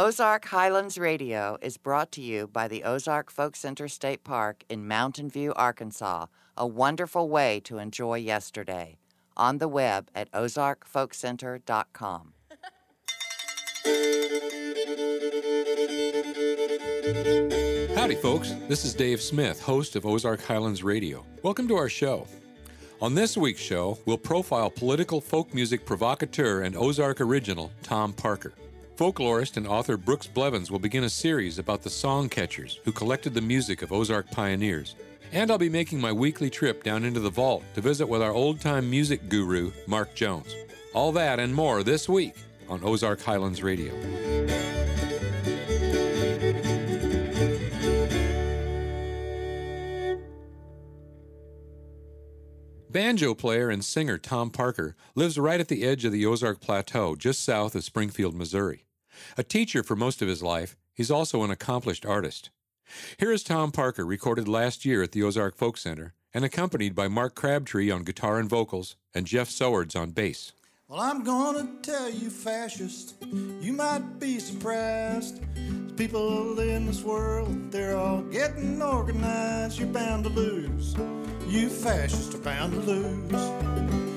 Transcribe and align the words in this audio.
Ozark 0.00 0.44
Highlands 0.44 0.96
Radio 0.96 1.58
is 1.60 1.76
brought 1.76 2.12
to 2.12 2.20
you 2.20 2.46
by 2.46 2.68
the 2.68 2.84
Ozark 2.84 3.32
Folk 3.32 3.56
Center 3.56 3.88
State 3.88 4.22
Park 4.22 4.62
in 4.68 4.86
Mountain 4.86 5.28
View, 5.28 5.52
Arkansas, 5.56 6.26
a 6.56 6.64
wonderful 6.64 7.28
way 7.28 7.58
to 7.64 7.78
enjoy 7.78 8.18
yesterday. 8.18 8.98
On 9.36 9.58
the 9.58 9.66
web 9.66 10.08
at 10.14 10.30
ozarkfolkcenter.com. 10.30 12.32
Howdy, 17.96 18.14
folks. 18.14 18.54
This 18.68 18.84
is 18.84 18.94
Dave 18.94 19.20
Smith, 19.20 19.60
host 19.60 19.96
of 19.96 20.06
Ozark 20.06 20.44
Highlands 20.44 20.84
Radio. 20.84 21.26
Welcome 21.42 21.66
to 21.66 21.74
our 21.74 21.88
show. 21.88 22.28
On 23.02 23.16
this 23.16 23.36
week's 23.36 23.60
show, 23.60 23.98
we'll 24.06 24.16
profile 24.16 24.70
political 24.70 25.20
folk 25.20 25.52
music 25.52 25.84
provocateur 25.84 26.62
and 26.62 26.76
Ozark 26.76 27.20
original 27.20 27.72
Tom 27.82 28.12
Parker. 28.12 28.52
Folklorist 28.98 29.56
and 29.56 29.68
author 29.68 29.96
Brooks 29.96 30.26
Blevins 30.26 30.72
will 30.72 30.80
begin 30.80 31.04
a 31.04 31.08
series 31.08 31.60
about 31.60 31.82
the 31.82 31.88
song 31.88 32.28
catchers 32.28 32.80
who 32.84 32.90
collected 32.90 33.32
the 33.32 33.40
music 33.40 33.80
of 33.82 33.92
Ozark 33.92 34.28
pioneers. 34.32 34.96
And 35.30 35.52
I'll 35.52 35.56
be 35.56 35.68
making 35.68 36.00
my 36.00 36.10
weekly 36.10 36.50
trip 36.50 36.82
down 36.82 37.04
into 37.04 37.20
the 37.20 37.30
vault 37.30 37.62
to 37.76 37.80
visit 37.80 38.08
with 38.08 38.20
our 38.20 38.32
old 38.32 38.60
time 38.60 38.90
music 38.90 39.28
guru, 39.28 39.70
Mark 39.86 40.16
Jones. 40.16 40.52
All 40.94 41.12
that 41.12 41.38
and 41.38 41.54
more 41.54 41.84
this 41.84 42.08
week 42.08 42.34
on 42.68 42.82
Ozark 42.82 43.22
Highlands 43.22 43.62
Radio. 43.62 43.92
Banjo 52.90 53.32
player 53.34 53.70
and 53.70 53.84
singer 53.84 54.18
Tom 54.18 54.50
Parker 54.50 54.96
lives 55.14 55.38
right 55.38 55.60
at 55.60 55.68
the 55.68 55.84
edge 55.84 56.04
of 56.04 56.10
the 56.10 56.26
Ozark 56.26 56.60
Plateau, 56.60 57.14
just 57.14 57.44
south 57.44 57.76
of 57.76 57.84
Springfield, 57.84 58.34
Missouri. 58.34 58.87
A 59.36 59.42
teacher 59.42 59.82
for 59.82 59.96
most 59.96 60.22
of 60.22 60.28
his 60.28 60.42
life, 60.42 60.76
he's 60.94 61.10
also 61.10 61.42
an 61.42 61.50
accomplished 61.50 62.04
artist. 62.06 62.50
Here 63.18 63.32
is 63.32 63.42
Tom 63.42 63.70
Parker, 63.70 64.04
recorded 64.06 64.48
last 64.48 64.84
year 64.84 65.02
at 65.02 65.12
the 65.12 65.22
Ozark 65.22 65.56
Folk 65.56 65.76
Center, 65.76 66.14
and 66.32 66.44
accompanied 66.44 66.94
by 66.94 67.08
Mark 67.08 67.34
Crabtree 67.34 67.90
on 67.90 68.02
guitar 68.02 68.38
and 68.38 68.48
vocals 68.48 68.96
and 69.14 69.26
Jeff 69.26 69.48
Sowards 69.48 69.94
on 69.94 70.10
bass. 70.10 70.52
Well, 70.88 71.00
I'm 71.00 71.22
gonna 71.22 71.68
tell 71.82 72.08
you, 72.08 72.30
fascist, 72.30 73.16
you 73.60 73.74
might 73.74 74.18
be 74.18 74.38
surprised. 74.38 75.42
People 75.98 76.58
in 76.60 76.86
this 76.86 77.02
world, 77.02 77.70
they're 77.70 77.96
all 77.96 78.22
getting 78.22 78.80
organized. 78.80 79.78
You're 79.78 79.88
bound 79.88 80.24
to 80.24 80.30
lose. 80.30 80.96
You 81.46 81.68
fascists 81.68 82.34
are 82.34 82.38
bound 82.38 82.72
to 82.72 82.80
lose. 82.80 84.07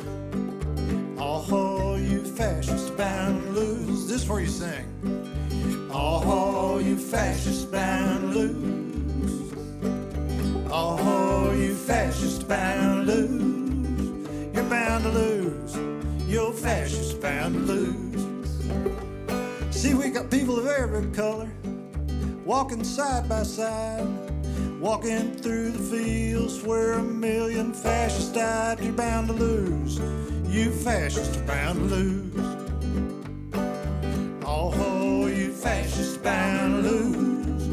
Oh, 1.23 1.97
you 1.97 2.23
fascists 2.23 2.89
bound 2.89 3.53
lose. 3.53 4.07
This 4.07 4.23
is 4.23 4.27
where 4.27 4.39
you 4.39 4.47
sing. 4.47 4.87
Oh, 5.93 6.79
you 6.79 6.97
fascists 6.97 7.63
bound 7.63 8.33
lose. 8.33 9.53
Oh, 10.71 11.51
you 11.55 11.75
fascists 11.75 12.43
bound 12.43 13.05
lose. 13.05 14.29
You're 14.51 14.63
bound 14.63 15.03
to 15.03 15.11
lose. 15.11 15.77
You're 16.27 16.53
fascists 16.53 17.13
bound 17.13 17.53
to 17.53 17.61
lose. 17.61 18.25
See, 19.69 19.93
we 19.93 20.09
got 20.09 20.31
people 20.31 20.57
of 20.57 20.65
every 20.65 21.05
color 21.11 21.51
walking 22.45 22.83
side 22.83 23.29
by 23.29 23.43
side. 23.43 24.07
Walking 24.79 25.35
through 25.35 25.73
the 25.73 26.30
where 26.63 26.93
a 26.93 27.01
million 27.01 27.73
fascists 27.73 28.31
died, 28.31 28.79
you're 28.81 28.93
bound 28.93 29.27
to 29.27 29.33
lose. 29.33 29.99
You 30.47 30.71
fascists 30.71 31.37
are 31.37 31.43
bound 31.43 31.79
to 31.79 31.85
lose. 31.95 32.35
Oh, 34.45 35.27
you 35.27 35.51
fascists 35.53 36.17
bound 36.17 36.83
to 36.83 36.89
lose. 36.89 37.69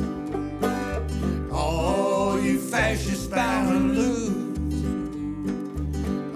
Oh, 1.50 2.40
you 2.42 2.58
fascists 2.58 3.26
bound 3.26 3.94
to 3.94 4.00
lose. 4.00 4.84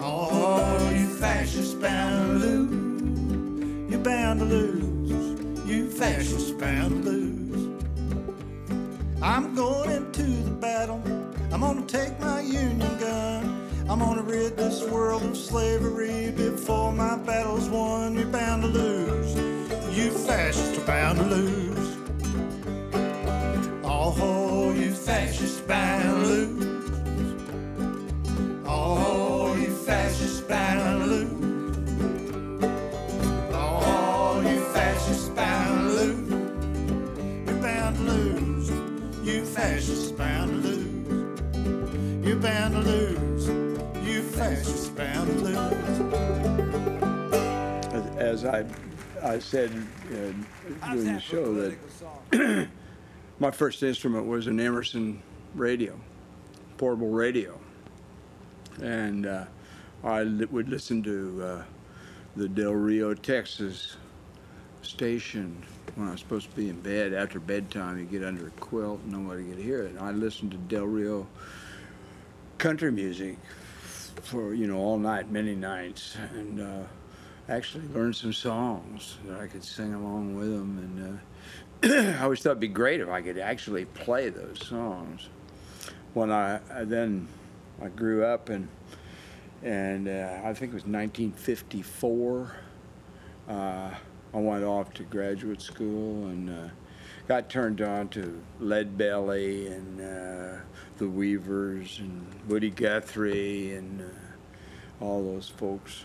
Oh, 0.01 0.91
you 0.91 1.07
fascists 1.07 1.75
bound 1.75 2.41
to 2.41 2.47
lose. 2.47 3.91
You're 3.91 4.01
bound 4.01 4.41
to 4.41 4.47
lose. 4.47 5.69
You 5.69 5.91
fascists 5.91 6.51
bound 6.51 7.05
to 7.05 7.11
lose. 7.11 7.69
I'm 9.23 9.55
going 9.55 9.91
into 9.91 10.23
the 10.25 10.51
battle. 10.51 11.22
I'm 11.53 11.61
gonna 11.61 11.87
take 11.87 12.19
my 12.19 12.41
Union 12.41 12.99
gun. 12.99 13.69
I'm 13.89 13.99
gonna 13.99 14.23
rid 14.23 14.57
this 14.57 14.83
world 14.85 15.23
of 15.23 15.37
slavery 15.37 16.31
before 16.31 16.93
my 16.93 17.17
battle's 17.17 17.69
won. 17.69 18.15
You're 18.15 18.27
bound 18.27 18.63
to 18.63 18.69
lose. 18.69 19.35
You 19.95 20.11
fascists 20.11 20.79
are 20.79 20.87
bound 20.87 21.19
to 21.19 21.25
lose. 21.25 21.97
Oh, 23.85 24.73
you 24.73 24.95
fascists 24.95 25.61
bound 25.61 26.25
to 26.25 26.27
lose. 26.27 27.43
Oh, 28.67 29.55
you 29.55 29.77
fascists 29.85 30.41
bound 30.41 31.03
to 31.03 31.07
lose. 31.07 32.65
Oh, 33.53 34.41
you 34.41 34.59
fascists 34.73 35.29
bound 35.29 35.91
lose. 35.91 36.31
You 37.47 37.55
bound 37.61 37.97
to 37.97 38.03
lose. 38.03 38.71
You're 39.23 39.45
You 44.03 44.21
fascists 44.21 44.89
bound. 44.89 45.31
As, 47.95 48.17
as 48.17 48.45
I, 48.45 48.65
I 49.23 49.39
said 49.39 49.71
uh, 49.71 50.91
during 50.93 51.15
the 51.15 51.21
show, 51.21 51.55
that 51.55 52.69
my 53.39 53.53
first 53.53 53.85
instrument 53.85 54.27
was 54.27 54.49
an 54.49 54.59
Emerson 54.59 55.23
radio, 55.55 55.97
portable 56.79 57.11
radio, 57.11 57.57
and 58.83 59.27
uh, 59.27 59.45
I 60.03 60.25
li- 60.25 60.47
would 60.47 60.69
listen 60.69 61.01
to 61.05 61.45
uh, 61.45 61.63
the 62.35 62.49
Del 62.49 62.73
Rio, 62.73 63.15
Texas 63.15 63.97
station 64.83 65.63
when 65.95 66.09
I 66.09 66.11
was 66.11 66.19
supposed 66.21 66.51
to 66.51 66.57
be 66.57 66.69
in 66.71 66.81
bed 66.81 67.13
after 67.13 67.39
bedtime. 67.39 68.01
You 68.01 68.05
get 68.05 68.25
under 68.25 68.49
a 68.49 68.51
quilt, 68.51 69.01
nobody 69.07 69.45
could 69.45 69.59
hear 69.59 69.85
it. 69.85 69.93
And 69.93 70.01
I 70.01 70.11
listened 70.11 70.51
to 70.51 70.57
Del 70.57 70.87
Rio 70.87 71.29
country 72.63 72.93
music 72.93 73.39
for 74.23 74.55
you 74.55 74.69
know 74.69 74.79
all 74.79 74.97
night, 74.97 75.29
many 75.29 75.53
nights, 75.53 76.17
and 76.33 76.61
uh, 76.61 76.85
actually 77.49 77.83
learned 77.89 78.15
some 78.15 78.33
songs 78.33 79.17
that 79.27 79.41
I 79.41 79.49
could 79.49 79.65
sing 79.65 79.93
along 79.95 80.37
with 80.37 80.49
them. 80.49 81.21
And 81.83 81.93
uh, 81.93 82.19
I 82.21 82.23
always 82.23 82.41
thought 82.41 82.51
it'd 82.51 82.61
be 82.61 82.69
great 82.69 83.01
if 83.01 83.09
I 83.09 83.21
could 83.21 83.37
actually 83.37 83.87
play 83.87 84.29
those 84.29 84.65
songs. 84.65 85.29
When 86.15 86.31
I, 86.31 86.61
I 86.73 86.85
then 86.85 87.27
I 87.83 87.89
grew 87.89 88.25
up 88.25 88.49
and 88.49 88.69
and 89.65 90.07
uh, 90.07 90.43
I 90.45 90.55
think 90.55 90.71
it 90.71 90.75
was 90.75 90.85
1954. 90.85 92.57
Uh, 93.49 93.53
I 93.53 94.39
went 94.39 94.63
off 94.63 94.95
to 94.95 95.03
graduate 95.03 95.61
school 95.61 96.27
and 96.29 96.49
uh, 96.49 96.69
got 97.29 97.49
turned 97.49 97.81
on 97.81 98.09
to 98.09 98.43
Lead 98.61 98.97
Belly 98.99 99.69
and 99.69 100.01
uh, 100.01 100.61
the 100.99 101.09
Weavers 101.09 101.99
and 102.01 102.27
Woody 102.49 102.71
Guthrie 102.71 103.75
and 103.75 104.01
uh, 104.01 105.05
all 105.05 105.23
those 105.23 105.49
folks 105.49 106.05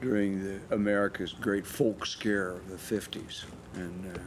during 0.00 0.42
the 0.42 0.60
America's 0.70 1.32
great 1.32 1.66
folk 1.66 2.06
scare 2.06 2.50
of 2.50 2.68
the 2.68 2.76
50s. 2.76 3.44
And 3.74 4.16
uh, 4.16 4.20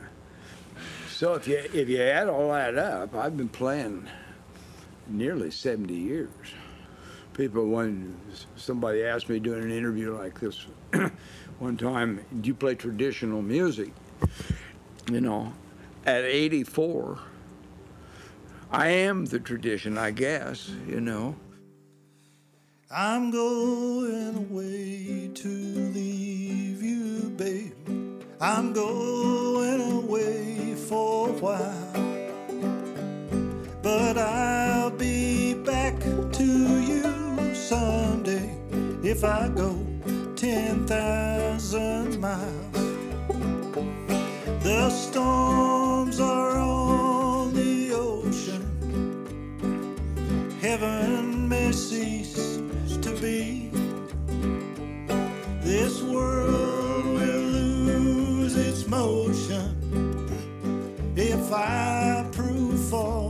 so 1.10 1.34
if 1.34 1.48
you 1.48 1.58
if 1.74 1.90
you 1.90 2.02
add 2.02 2.28
all 2.28 2.52
that 2.52 2.78
up, 2.78 3.16
I've 3.16 3.38
been 3.38 3.50
playing 3.50 4.08
nearly 5.08 5.52
70 5.52 5.94
years. 5.94 6.30
People, 7.34 7.68
when 7.68 8.16
somebody 8.56 9.04
asked 9.04 9.28
me 9.28 9.40
doing 9.40 9.64
an 9.64 9.72
interview 9.72 10.16
like 10.16 10.40
this 10.40 10.68
one 11.60 11.78
time, 11.78 12.24
do 12.42 12.48
you 12.48 12.54
play 12.54 12.76
traditional 12.76 13.42
music? 13.42 13.92
You 15.12 15.20
know, 15.20 15.52
at 16.06 16.26
84, 16.26 17.20
I 18.72 18.88
am 18.88 19.26
the 19.26 19.40
tradition, 19.40 19.98
I 19.98 20.12
guess, 20.12 20.70
you 20.88 21.00
know. 21.00 21.36
I'm 22.92 23.32
going 23.32 24.36
away 24.36 25.32
to 25.34 25.48
leave 25.48 26.82
you, 26.84 27.30
babe. 27.38 27.74
I'm 28.40 28.74
going 28.74 29.82
away 29.82 30.76
for 30.76 31.30
a 31.30 31.34
while. 31.34 31.94
But 33.82 34.18
I'll 34.18 34.92
be 34.92 35.54
back 35.54 36.00
to 36.00 36.44
you 36.44 37.56
someday 37.56 38.56
if 39.04 39.24
I 39.24 39.50
go 39.50 39.78
10,000 40.36 42.20
miles. 42.20 42.63
The 44.74 44.90
storms 44.90 46.20
are 46.20 46.58
on 46.58 47.54
the 47.54 47.92
ocean. 47.94 48.64
Heaven 50.60 51.48
may 51.48 51.72
cease 51.72 52.58
to 53.04 53.12
be. 53.22 53.70
This 55.62 56.02
world 56.02 57.06
will 57.06 57.46
lose 57.92 58.56
its 58.58 58.88
motion 58.88 59.70
if 61.16 61.54
I 61.54 62.26
prove 62.32 62.80
false 62.90 63.23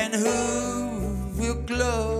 And 0.00 0.14
who 0.14 1.42
will 1.42 1.60
glove 1.66 2.17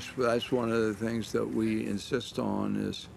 place. 0.00 0.26
That's 0.28 0.52
one 0.52 0.70
of 0.70 0.82
the 0.82 0.94
things 0.94 1.32
that 1.32 1.46
we 1.46 1.86
insist 1.86 2.38
on 2.38 2.76
is, 2.76 3.08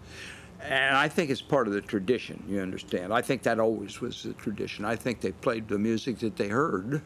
and 0.62 0.96
I 0.96 1.08
think 1.08 1.30
it's 1.30 1.42
part 1.42 1.66
of 1.66 1.72
the 1.72 1.80
tradition. 1.80 2.44
You 2.48 2.60
understand? 2.60 3.12
I 3.12 3.22
think 3.22 3.42
that 3.42 3.58
always 3.58 4.00
was 4.00 4.22
the 4.22 4.32
tradition. 4.34 4.84
I 4.84 4.96
think 4.96 5.20
they 5.20 5.32
played 5.32 5.68
the 5.68 5.78
music 5.78 6.18
that 6.18 6.36
they 6.36 6.48
heard, 6.48 7.02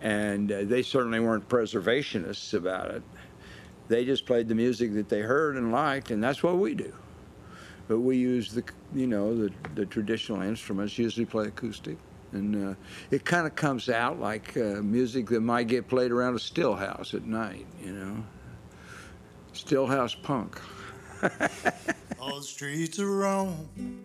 and 0.00 0.50
uh, 0.50 0.64
they 0.64 0.82
certainly 0.82 1.20
weren't 1.20 1.48
preservationists 1.48 2.54
about 2.54 2.90
it. 2.90 3.02
They 3.88 4.04
just 4.04 4.24
played 4.24 4.48
the 4.48 4.54
music 4.54 4.94
that 4.94 5.08
they 5.08 5.20
heard 5.20 5.56
and 5.56 5.70
liked, 5.70 6.10
and 6.10 6.22
that's 6.22 6.42
what 6.42 6.58
we 6.58 6.74
do. 6.74 6.92
But 7.86 8.00
we 8.00 8.16
use 8.16 8.52
the, 8.52 8.64
you 8.94 9.06
know, 9.06 9.36
the, 9.36 9.52
the 9.74 9.84
traditional 9.84 10.40
instruments. 10.40 10.96
Usually 10.98 11.26
play 11.26 11.48
acoustic, 11.48 11.98
and 12.32 12.70
uh, 12.70 12.74
it 13.10 13.26
kind 13.26 13.46
of 13.46 13.54
comes 13.54 13.90
out 13.90 14.18
like 14.18 14.56
uh, 14.56 14.80
music 14.80 15.26
that 15.26 15.40
might 15.40 15.66
get 15.66 15.86
played 15.86 16.10
around 16.10 16.34
a 16.34 16.38
still 16.38 16.74
house 16.74 17.12
at 17.12 17.26
night. 17.26 17.66
You 17.84 17.92
know, 17.92 18.24
still 19.54 19.86
house 19.86 20.14
punk. 20.14 20.60
All 22.20 22.38
the 22.38 22.42
streets 22.42 22.98
of 22.98 23.08
Rome 23.08 24.00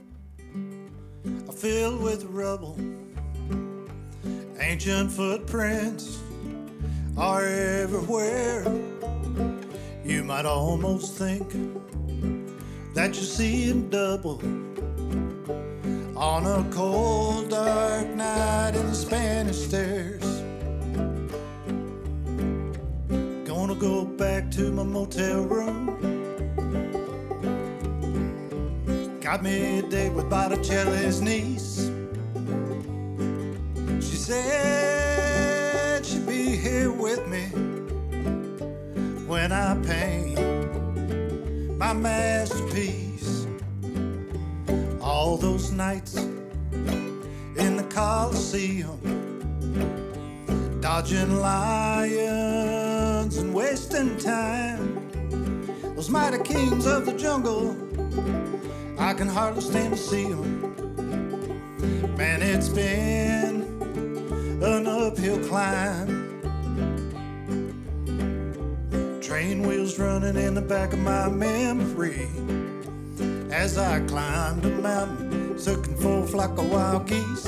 are 1.48 1.54
filled 1.54 2.02
with 2.02 2.24
rubble. 2.26 2.78
Ancient 4.60 5.12
footprints 5.12 6.20
are 7.18 7.46
everywhere. 7.46 8.64
You 10.06 10.24
might 10.24 10.46
almost 10.46 11.16
think 11.16 11.50
that 12.94 13.16
you're 13.16 13.24
seeing 13.24 13.90
double 13.90 14.42
on 16.16 16.46
a 16.46 16.70
cold, 16.72 17.50
dark 17.50 18.08
night 18.10 18.76
in 18.76 18.86
the 18.88 18.94
Spanish 18.94 19.58
stairs. 19.58 20.24
Go 23.80 24.04
back 24.04 24.52
to 24.52 24.72
my 24.74 24.84
motel 24.84 25.44
room. 25.44 25.96
Got 29.22 29.42
me 29.42 29.80
a 29.80 29.82
date 29.84 30.12
with 30.12 30.30
Botticelli's 30.30 31.22
niece. 31.22 31.90
She 34.02 34.18
said 34.18 36.06
she'd 36.06 36.28
be 36.28 36.58
here 36.58 36.92
with 36.92 37.26
me 37.30 37.46
when 39.26 39.54
I 39.54 39.78
paint 39.82 40.38
my 41.78 41.94
masterpiece. 41.94 43.48
All 45.00 45.38
those 45.38 45.72
nights 45.72 46.18
in 46.18 47.78
the 47.78 47.88
Coliseum, 47.90 49.00
dodging 50.82 51.40
lions 51.40 52.79
wasting 53.70 54.18
time. 54.18 54.82
Those 55.96 56.10
mighty 56.10 56.42
kings 56.42 56.88
of 56.88 57.06
the 57.06 57.14
jungle. 57.14 57.78
I 58.98 59.14
can 59.14 59.28
hardly 59.28 59.62
stand 59.62 59.94
to 59.94 60.00
see 60.00 60.24
them. 60.24 60.50
Man, 62.18 62.42
it's 62.42 62.70
been 62.70 63.62
an 64.64 64.88
uphill 64.88 65.40
climb. 65.48 66.08
Train 69.22 69.62
wheels 69.62 70.00
running 70.00 70.36
in 70.36 70.56
the 70.56 70.62
back 70.62 70.92
of 70.94 71.00
my 71.00 71.30
memory. 71.30 72.28
As 73.52 73.78
I 73.78 74.00
climbed 74.08 74.66
a 74.66 74.70
mountain, 74.70 75.58
looking 75.58 75.96
for 75.98 76.24
a 76.24 76.28
flock 76.28 76.58
of 76.58 76.72
wild 76.72 77.08
geese. 77.08 77.46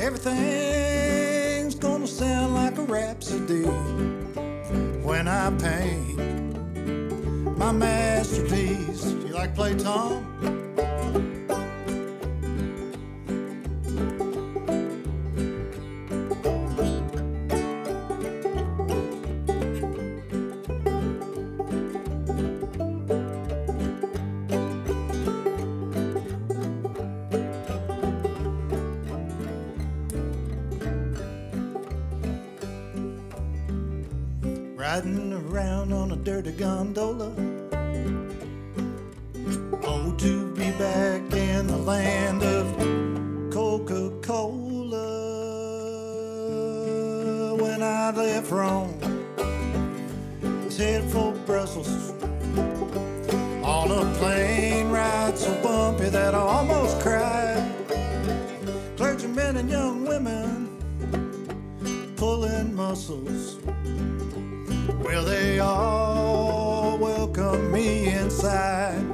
Everything's 0.00 1.05
rhapsody 2.88 3.64
when 5.02 5.28
I 5.28 5.50
paint 5.58 6.18
my 7.58 7.72
masterpiece. 7.72 9.04
You 9.26 9.34
like 9.34 9.54
play 9.54 9.74
Tom? 9.74 10.65
Ride 55.36 55.38
so 55.38 55.62
bumpy 55.62 56.08
that 56.08 56.34
I 56.34 56.38
almost 56.38 57.00
cried. 57.00 57.72
Clergymen 58.96 59.56
and 59.56 59.70
young 59.70 60.04
women 60.04 60.68
pulling 62.16 62.74
muscles. 62.74 63.58
Well, 65.02 65.24
they 65.24 65.58
all 65.58 66.98
welcome 66.98 67.70
me 67.70 68.08
inside. 68.08 69.04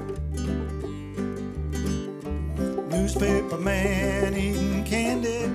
Newspaper 2.91 3.59
man 3.59 4.35
eating 4.35 4.85
candy. 4.85 5.50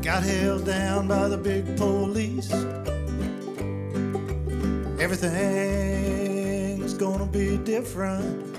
Got 0.00 0.22
held 0.22 0.64
down 0.66 1.08
by 1.08 1.28
the 1.28 1.38
big 1.38 1.76
police. 1.76 2.52
Gonna 6.98 7.26
be 7.26 7.58
different 7.58 8.56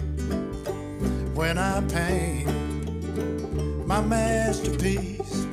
when 1.36 1.58
I 1.58 1.82
paint 1.88 2.48
my 3.88 4.01
masterpiece. 4.01 5.48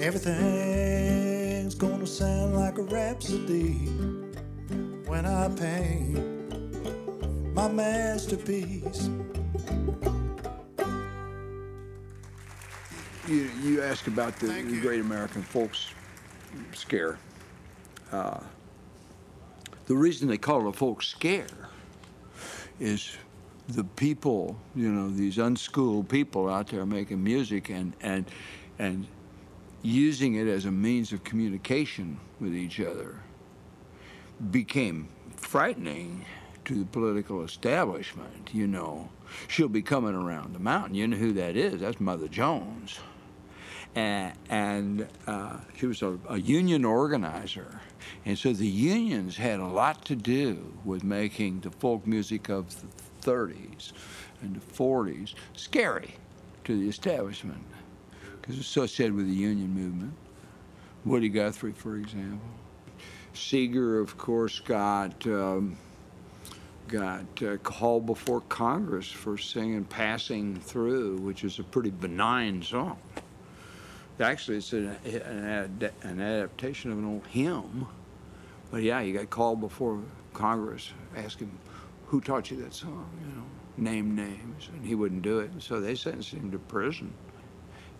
Everything's 0.00 1.74
gonna 1.74 2.06
sound 2.06 2.54
like 2.54 2.78
a 2.78 2.82
rhapsody 2.84 3.74
when 5.06 5.26
I 5.26 5.48
paint 5.48 6.20
my 7.54 7.68
masterpiece. 7.68 9.10
You, 13.28 13.50
you 13.62 13.82
ask 13.82 14.06
about 14.06 14.38
the, 14.38 14.46
the. 14.46 14.80
Great 14.80 15.00
American 15.00 15.42
Folks 15.42 15.88
Scare. 16.72 17.18
Uh, 18.12 18.40
the 19.86 19.94
reason 19.94 20.28
they 20.28 20.38
call 20.38 20.66
it 20.66 20.68
a 20.68 20.72
folk 20.72 21.02
scare 21.02 21.46
is 22.80 23.16
the 23.68 23.84
people, 23.84 24.58
you 24.74 24.90
know, 24.90 25.08
these 25.10 25.38
unschooled 25.38 26.08
people 26.08 26.48
out 26.48 26.68
there 26.68 26.84
making 26.86 27.22
music 27.22 27.70
and 27.70 27.94
and 28.00 28.26
and 28.78 29.06
using 29.82 30.34
it 30.34 30.46
as 30.46 30.64
a 30.64 30.70
means 30.70 31.12
of 31.12 31.24
communication 31.24 32.18
with 32.40 32.54
each 32.54 32.80
other 32.80 33.16
became 34.50 35.08
frightening 35.36 36.24
to 36.64 36.74
the 36.74 36.84
political 36.86 37.42
establishment, 37.42 38.50
you 38.52 38.66
know. 38.66 39.08
She'll 39.48 39.68
be 39.68 39.82
coming 39.82 40.14
around 40.14 40.54
the 40.54 40.60
mountain. 40.60 40.94
You 40.94 41.08
know 41.08 41.16
who 41.16 41.32
that 41.34 41.56
is? 41.56 41.80
That's 41.80 42.00
Mother 42.00 42.28
Jones. 42.28 42.98
And, 43.94 44.32
and 44.48 45.08
uh, 45.26 45.58
she 45.76 45.86
was 45.86 46.02
a, 46.02 46.18
a 46.28 46.38
union 46.38 46.84
organizer. 46.84 47.80
And 48.24 48.38
so 48.38 48.52
the 48.52 48.66
unions 48.66 49.36
had 49.36 49.60
a 49.60 49.66
lot 49.66 50.04
to 50.06 50.16
do 50.16 50.72
with 50.84 51.04
making 51.04 51.60
the 51.60 51.70
folk 51.70 52.06
music 52.06 52.48
of 52.48 52.80
the 52.80 52.88
30s 53.22 53.92
and 54.42 54.56
the 54.56 54.60
40s 54.60 55.34
scary 55.54 56.14
to 56.64 56.78
the 56.78 56.88
establishment 56.88 57.64
because 58.40 58.58
it's 58.58 58.66
associated 58.66 59.14
with 59.14 59.26
the 59.26 59.34
union 59.34 59.72
movement. 59.72 60.14
Woody 61.04 61.28
Guthrie, 61.28 61.72
for 61.72 61.96
example. 61.96 62.48
Seeger, 63.34 63.98
of 63.98 64.18
course, 64.18 64.60
got 64.60 65.26
um, 65.26 65.76
got 66.86 67.42
uh, 67.42 67.56
called 67.58 68.06
before 68.06 68.42
Congress 68.42 69.10
for 69.10 69.38
singing 69.38 69.84
"Passing 69.84 70.56
Through," 70.56 71.18
which 71.18 71.42
is 71.42 71.58
a 71.58 71.64
pretty 71.64 71.90
benign 71.90 72.62
song. 72.62 72.98
Actually, 74.20 74.58
it's 74.58 74.72
an, 74.72 74.96
an, 75.04 75.90
an 76.02 76.20
adaptation 76.20 76.92
of 76.92 76.98
an 76.98 77.04
old 77.04 77.26
hymn. 77.26 77.86
But 78.70 78.82
yeah, 78.82 79.02
he 79.02 79.12
got 79.12 79.30
called 79.30 79.60
before 79.60 80.00
Congress, 80.32 80.92
asking 81.16 81.50
who 82.06 82.20
taught 82.20 82.50
you 82.50 82.58
that 82.62 82.74
song, 82.74 83.08
you 83.20 83.34
know, 83.34 83.90
name 83.90 84.14
names, 84.14 84.68
and 84.72 84.84
he 84.84 84.94
wouldn't 84.94 85.22
do 85.22 85.40
it. 85.40 85.50
So 85.58 85.80
they 85.80 85.94
sentenced 85.94 86.32
him 86.32 86.50
to 86.52 86.58
prison 86.58 87.12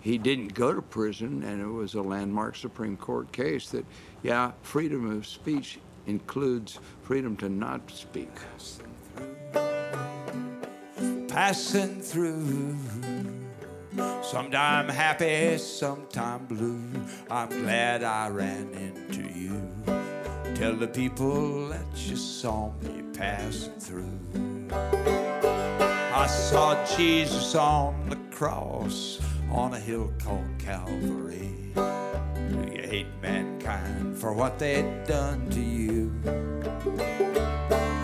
he 0.03 0.19
didn't 0.19 0.55
go 0.55 0.75
to 0.75 0.83
prison, 0.83 1.45
and 1.45 1.63
it 1.63 1.67
was 1.67 1.95
a 1.95 2.03
landmark 2.03 2.57
Supreme 2.57 2.97
Court 2.97 3.31
case 3.31 3.71
that, 3.71 3.87
yeah, 4.25 4.51
freedom 4.63 5.09
of 5.17 5.27
speech 5.27 5.79
includes 6.07 6.81
freedom 7.03 7.37
to 7.37 7.49
not 7.49 7.89
speak. 7.89 8.29
passing 11.29 12.01
through. 12.01 12.77
Sometime 14.23 14.89
happy, 14.89 15.59
sometime 15.59 16.47
blue. 16.47 16.83
I'm 17.31 17.49
glad 17.49 18.03
I 18.03 18.29
ran 18.29 18.71
into 18.73 19.23
you. 19.39 19.61
Tell 20.55 20.75
the 20.75 20.87
people 20.87 21.69
that 21.69 21.87
you 21.97 22.17
saw 22.17 22.73
me 22.81 23.03
passing 23.13 23.79
through. 23.79 24.19
I 24.71 26.27
saw 26.27 26.83
Jesus 26.97 27.55
on 27.55 28.09
the 28.09 28.17
cross 28.35 29.21
on 29.51 29.75
a 29.75 29.79
hill 29.79 30.13
called 30.23 30.47
Calvary. 30.59 31.51
Do 31.75 32.71
you 32.73 32.83
hate 32.83 33.07
mankind 33.21 34.17
for 34.17 34.33
what 34.33 34.59
they'd 34.59 35.05
done 35.05 35.51
to 35.51 35.61
you? 35.61 36.13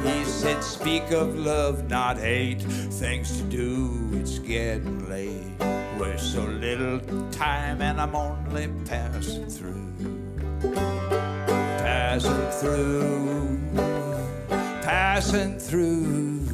He 0.04 0.24
said, 0.24 0.62
Speak 0.62 1.10
of 1.12 1.38
love, 1.38 1.88
not 1.88 2.18
hate. 2.18 2.62
Things 2.62 3.38
to 3.38 3.42
do, 3.44 4.10
it's 4.14 4.38
getting 4.38 5.08
late. 5.08 5.77
We're 5.98 6.16
so 6.16 6.44
little 6.44 7.00
time, 7.32 7.82
and 7.82 8.00
I'm 8.00 8.14
only 8.14 8.68
passing 8.84 9.48
through. 9.48 9.92
Passing 11.78 12.50
through, 12.60 13.58
passing 14.82 15.58
through. 15.58 16.46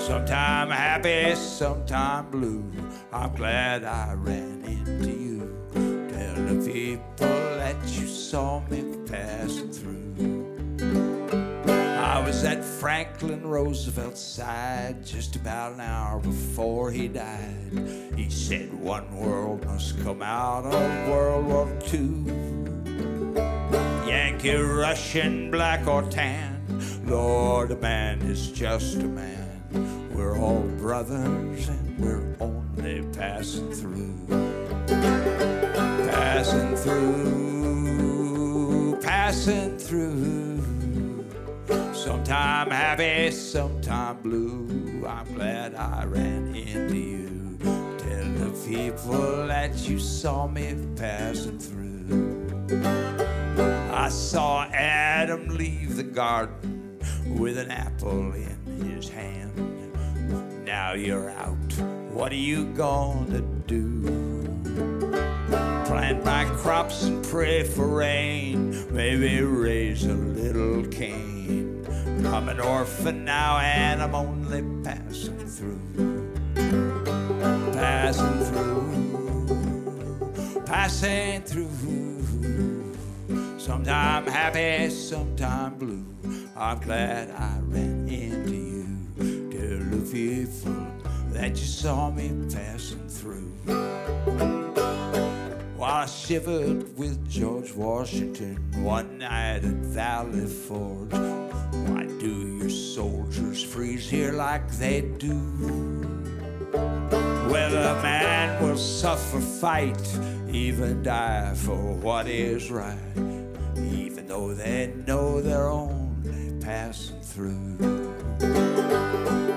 Sometime 0.00 0.70
happy, 0.70 1.34
sometime 1.34 2.30
blue. 2.30 2.64
I'm 3.12 3.34
glad 3.34 3.84
I 3.84 4.14
ran 4.14 4.62
into 4.64 5.10
you. 5.10 6.08
Tell 6.10 6.36
the 6.46 6.72
people 6.72 7.28
that 7.58 7.76
you 7.86 8.06
saw 8.06 8.60
me 8.70 8.96
passing 9.06 9.70
through. 9.70 9.85
Was 12.26 12.42
at 12.42 12.64
Franklin 12.64 13.46
Roosevelt's 13.46 14.20
side 14.20 15.06
just 15.06 15.36
about 15.36 15.74
an 15.74 15.80
hour 15.80 16.18
before 16.18 16.90
he 16.90 17.06
died. 17.06 17.70
He 18.16 18.28
said 18.30 18.74
one 18.74 19.16
world 19.16 19.64
must 19.64 20.02
come 20.02 20.22
out 20.22 20.64
of 20.64 21.08
World 21.08 21.46
War 21.46 21.68
II. 21.94 22.24
Yankee, 24.08 24.56
Russian, 24.56 25.52
black 25.52 25.86
or 25.86 26.02
tan. 26.02 26.66
Lord, 27.04 27.70
a 27.70 27.76
man 27.76 28.20
is 28.22 28.50
just 28.50 28.96
a 28.96 29.06
man. 29.06 30.10
We're 30.12 30.36
all 30.36 30.64
brothers 30.78 31.68
and 31.68 31.96
we're 32.00 32.34
only 32.40 33.04
passing 33.16 33.70
through. 33.72 34.26
Passing 36.10 36.74
through, 36.74 38.18
passing 39.00 39.78
through. 39.78 40.75
Sometime 42.06 42.70
happy, 42.70 43.32
sometime 43.32 44.22
blue. 44.22 45.04
I'm 45.08 45.34
glad 45.34 45.74
I 45.74 46.04
ran 46.04 46.54
into 46.54 46.96
you. 46.96 47.58
Tell 47.98 48.24
the 48.32 48.52
people 48.64 49.48
that 49.48 49.76
you 49.88 49.98
saw 49.98 50.46
me 50.46 50.76
passing 50.94 51.58
through. 51.58 52.46
I 53.92 54.08
saw 54.08 54.66
Adam 54.66 55.48
leave 55.48 55.96
the 55.96 56.04
garden 56.04 57.00
with 57.26 57.58
an 57.58 57.72
apple 57.72 58.32
in 58.34 58.88
his 58.88 59.08
hand. 59.08 60.64
Now 60.64 60.92
you're 60.92 61.30
out. 61.30 61.72
What 62.12 62.30
are 62.30 62.36
you 62.36 62.66
gonna 62.74 63.40
do? 63.66 64.04
Plant 65.86 66.24
my 66.24 66.44
crops 66.54 67.02
and 67.02 67.24
pray 67.24 67.64
for 67.64 67.88
rain. 67.88 68.94
Maybe 68.94 69.40
raise 69.40 70.04
a 70.04 70.14
little 70.14 70.86
cane. 70.86 71.65
I'm 72.26 72.48
an 72.48 72.60
orphan 72.60 73.24
now 73.24 73.58
and 73.58 74.02
I'm 74.02 74.14
only 74.14 74.62
passing 74.84 75.38
through. 75.38 75.80
Passing 77.72 78.44
through. 78.44 79.46
Passing 80.66 81.42
through. 81.42 82.94
Sometime 83.58 84.26
happy, 84.26 84.90
sometime 84.90 85.74
blue. 85.78 86.04
I'm 86.56 86.78
glad 86.80 87.30
I 87.30 87.58
ran 87.62 88.08
into 88.08 88.54
you. 88.54 88.86
The 89.18 90.00
people 90.12 90.86
that 91.32 91.50
you 91.50 91.66
saw 91.66 92.10
me 92.10 92.30
passing 92.52 93.08
through. 93.08 94.65
While 95.76 96.04
I 96.04 96.06
shivered 96.06 96.96
with 96.96 97.28
George 97.28 97.74
Washington 97.74 98.56
one 98.82 99.18
night 99.18 99.56
at 99.56 99.62
Valley 99.62 100.46
Forge. 100.46 101.12
Why 101.12 102.06
do 102.18 102.56
your 102.58 102.70
soldiers 102.70 103.62
freeze 103.62 104.08
here 104.08 104.32
like 104.32 104.70
they 104.78 105.02
do? 105.02 105.38
Well, 106.72 107.74
a 107.74 108.02
man 108.02 108.62
will 108.62 108.78
suffer 108.78 109.38
fight, 109.38 110.00
even 110.50 111.02
die 111.02 111.52
for 111.54 111.76
what 111.76 112.26
is 112.26 112.70
right, 112.70 112.96
even 113.76 114.26
though 114.26 114.54
they 114.54 114.94
know 115.06 115.42
they're 115.42 115.68
only 115.68 116.58
passing 116.58 117.20
through. 117.20 117.76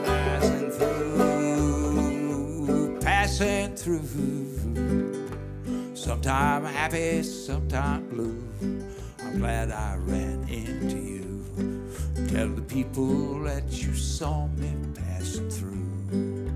Passing 0.03 0.69
through, 0.71 2.19
passing 2.99 3.73
through. 3.77 4.58
Sometime 6.09 6.65
happy, 6.65 7.21
sometime 7.21 8.09
blue. 8.09 8.43
I'm 9.19 9.37
glad 9.37 9.69
I 9.69 9.95
ran 9.97 10.43
into 10.49 10.97
you. 10.97 12.27
Tell 12.29 12.47
the 12.47 12.63
people 12.63 13.43
that 13.43 13.71
you 13.71 13.93
saw 13.93 14.47
me 14.47 14.73
passing 14.95 15.47
through. 15.51 16.49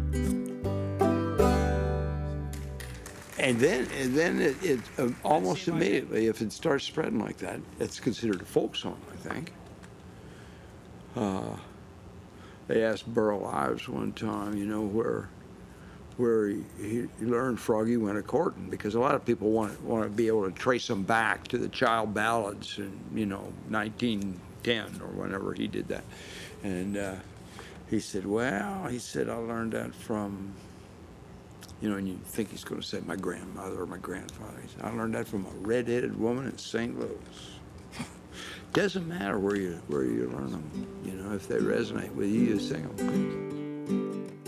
And 3.37 3.59
then, 3.59 3.87
and 3.99 4.15
then 4.15 4.41
it, 4.41 4.63
it 4.63 4.79
uh, 4.97 5.09
almost 5.23 5.67
immediately, 5.67 6.25
if 6.25 6.41
it 6.41 6.51
starts 6.51 6.85
spreading 6.85 7.19
like 7.19 7.37
that, 7.37 7.59
it's 7.79 7.99
considered 7.99 8.41
a 8.41 8.45
folk 8.45 8.75
song, 8.75 8.99
I 9.11 9.15
think. 9.17 9.53
Uh, 11.15 11.57
they 12.67 12.83
asked 12.83 13.05
Burl 13.13 13.45
Ives 13.45 13.87
one 13.87 14.13
time, 14.13 14.57
you 14.57 14.65
know, 14.65 14.81
where 14.81 15.29
where 16.17 16.47
he, 16.47 16.63
he, 16.79 17.07
learned 17.25 17.59
Froggy 17.59 17.97
went 17.97 18.17
a 18.17 18.21
courting 18.21 18.69
because 18.69 18.95
a 18.95 18.99
lot 18.99 19.15
of 19.15 19.25
people 19.25 19.51
want 19.51 19.81
want 19.83 20.03
to 20.03 20.09
be 20.09 20.27
able 20.27 20.45
to 20.45 20.51
trace 20.51 20.87
them 20.87 21.03
back 21.03 21.47
to 21.47 21.57
the 21.57 21.69
child 21.69 22.13
ballads 22.13 22.77
in 22.77 22.99
you 23.13 23.25
know 23.25 23.51
1910 23.69 25.01
or 25.01 25.07
whenever 25.07 25.53
he 25.53 25.67
did 25.67 25.87
that, 25.87 26.03
and 26.63 26.97
uh, 26.97 27.15
he 27.89 27.99
said, 27.99 28.25
well, 28.25 28.87
he 28.87 28.99
said 28.99 29.29
I 29.29 29.35
learned 29.35 29.73
that 29.73 29.93
from. 29.93 30.53
You 31.81 31.89
know, 31.89 31.97
and 31.97 32.07
you 32.07 32.17
think 32.23 32.51
he's 32.51 32.63
going 32.63 32.79
to 32.79 32.87
say 32.87 33.01
my 33.05 33.17
grandmother 33.17 33.81
or 33.81 33.85
my 33.85 33.97
grandfather. 33.97 34.57
He 34.61 34.69
said, 34.69 34.85
I 34.85 34.95
learned 34.95 35.15
that 35.15 35.27
from 35.27 35.45
a 35.45 35.67
red-headed 35.67 36.17
woman 36.17 36.45
in 36.45 36.57
St. 36.57 36.97
Louis. 36.97 37.09
Doesn't 38.71 39.05
matter 39.05 39.37
where 39.37 39.57
you 39.57 39.81
where 39.87 40.05
you 40.05 40.29
learn 40.29 40.51
them. 40.51 40.87
You 41.03 41.11
know, 41.11 41.33
if 41.33 41.49
they 41.49 41.57
resonate 41.57 42.13
with 42.15 42.29
you, 42.29 42.39
you 42.39 42.59
sing 42.59 42.87
them. 42.95 44.42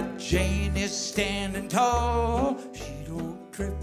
My 0.00 0.16
Jane 0.16 0.78
is 0.78 0.96
standing 0.96 1.68
tall. 1.68 2.58
She 2.72 3.04
don't 3.06 3.52
trip. 3.52 3.74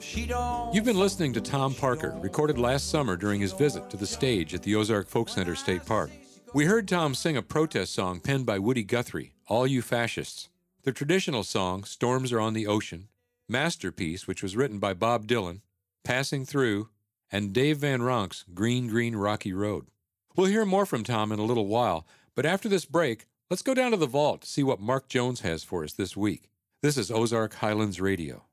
She 0.00 0.24
don't. 0.24 0.74
You've 0.74 0.86
been 0.86 0.98
listening 0.98 1.34
to 1.34 1.40
Tom 1.42 1.74
Parker, 1.74 2.16
recorded 2.22 2.56
last 2.58 2.88
summer 2.88 3.14
during 3.14 3.42
his 3.42 3.52
visit 3.52 3.90
to 3.90 3.98
the 3.98 4.06
stage 4.06 4.54
at 4.54 4.62
the 4.62 4.74
Ozark 4.74 5.06
Folk 5.06 5.28
Center 5.28 5.54
State 5.54 5.84
Park. 5.84 6.10
We 6.54 6.64
heard 6.64 6.88
Tom 6.88 7.14
sing 7.14 7.36
a 7.36 7.42
protest 7.42 7.92
song 7.92 8.20
penned 8.20 8.46
by 8.46 8.58
Woody 8.58 8.84
Guthrie, 8.84 9.34
All 9.48 9.66
You 9.66 9.82
Fascists. 9.82 10.48
The 10.84 10.92
traditional 10.92 11.42
song, 11.42 11.84
Storms 11.84 12.32
Are 12.32 12.40
on 12.40 12.54
the 12.54 12.66
Ocean, 12.66 13.08
Masterpiece, 13.46 14.26
which 14.26 14.42
was 14.42 14.56
written 14.56 14.78
by 14.78 14.94
Bob 14.94 15.26
Dylan, 15.26 15.60
Passing 16.04 16.46
Through, 16.46 16.88
and 17.30 17.52
Dave 17.52 17.78
Van 17.78 18.00
Ronk's 18.00 18.46
Green 18.54 18.88
Green 18.88 19.14
Rocky 19.14 19.52
Road. 19.52 19.88
We'll 20.36 20.46
hear 20.46 20.64
more 20.64 20.86
from 20.86 21.04
Tom 21.04 21.32
in 21.32 21.38
a 21.38 21.44
little 21.44 21.66
while, 21.66 22.06
but 22.34 22.46
after 22.46 22.66
this 22.66 22.86
break, 22.86 23.26
let's 23.50 23.62
go 23.62 23.74
down 23.74 23.92
to 23.92 23.96
the 23.96 24.06
vault 24.06 24.42
to 24.42 24.48
see 24.48 24.62
what 24.62 24.80
Mark 24.80 25.08
Jones 25.08 25.40
has 25.40 25.62
for 25.62 25.84
us 25.84 25.92
this 25.92 26.16
week. 26.16 26.50
This 26.82 26.96
is 26.96 27.10
Ozark 27.10 27.54
Highlands 27.54 28.00
Radio. 28.00 28.45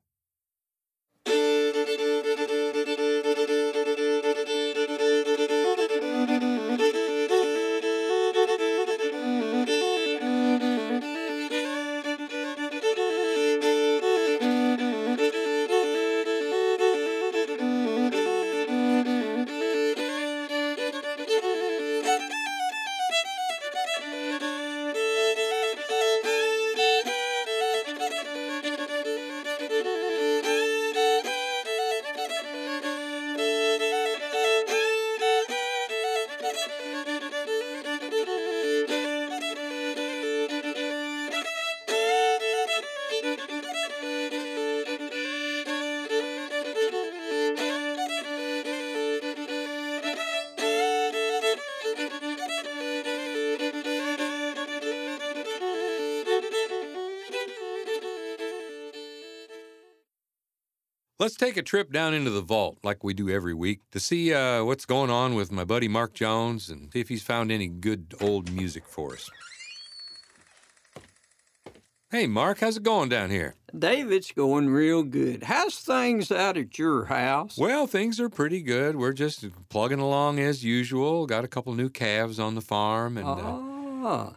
Take 61.44 61.56
a 61.58 61.62
trip 61.62 61.92
down 61.92 62.14
into 62.14 62.30
the 62.30 62.40
vault 62.40 62.78
like 62.82 63.04
we 63.04 63.12
do 63.12 63.28
every 63.28 63.52
week 63.52 63.80
to 63.90 64.00
see 64.00 64.32
uh, 64.32 64.64
what's 64.64 64.86
going 64.86 65.10
on 65.10 65.34
with 65.34 65.52
my 65.52 65.62
buddy 65.62 65.88
Mark 65.88 66.14
Jones 66.14 66.70
and 66.70 66.90
see 66.90 67.00
if 67.00 67.10
he's 67.10 67.22
found 67.22 67.52
any 67.52 67.68
good 67.68 68.14
old 68.22 68.50
music 68.50 68.84
for 68.86 69.12
us. 69.12 69.28
Hey, 72.10 72.26
Mark, 72.26 72.60
how's 72.60 72.78
it 72.78 72.82
going 72.82 73.10
down 73.10 73.28
here? 73.28 73.56
David's 73.78 74.32
going 74.32 74.70
real 74.70 75.02
good. 75.02 75.42
How's 75.42 75.76
things 75.76 76.32
out 76.32 76.56
at 76.56 76.78
your 76.78 77.06
house? 77.06 77.58
Well, 77.58 77.86
things 77.86 78.20
are 78.20 78.30
pretty 78.30 78.62
good. 78.62 78.96
We're 78.96 79.12
just 79.12 79.44
plugging 79.68 80.00
along 80.00 80.38
as 80.38 80.64
usual. 80.64 81.26
Got 81.26 81.44
a 81.44 81.48
couple 81.48 81.74
new 81.74 81.90
calves 81.90 82.38
on 82.40 82.54
the 82.54 82.62
farm 82.62 83.18
and. 83.18 83.28
Uh, 83.28 83.73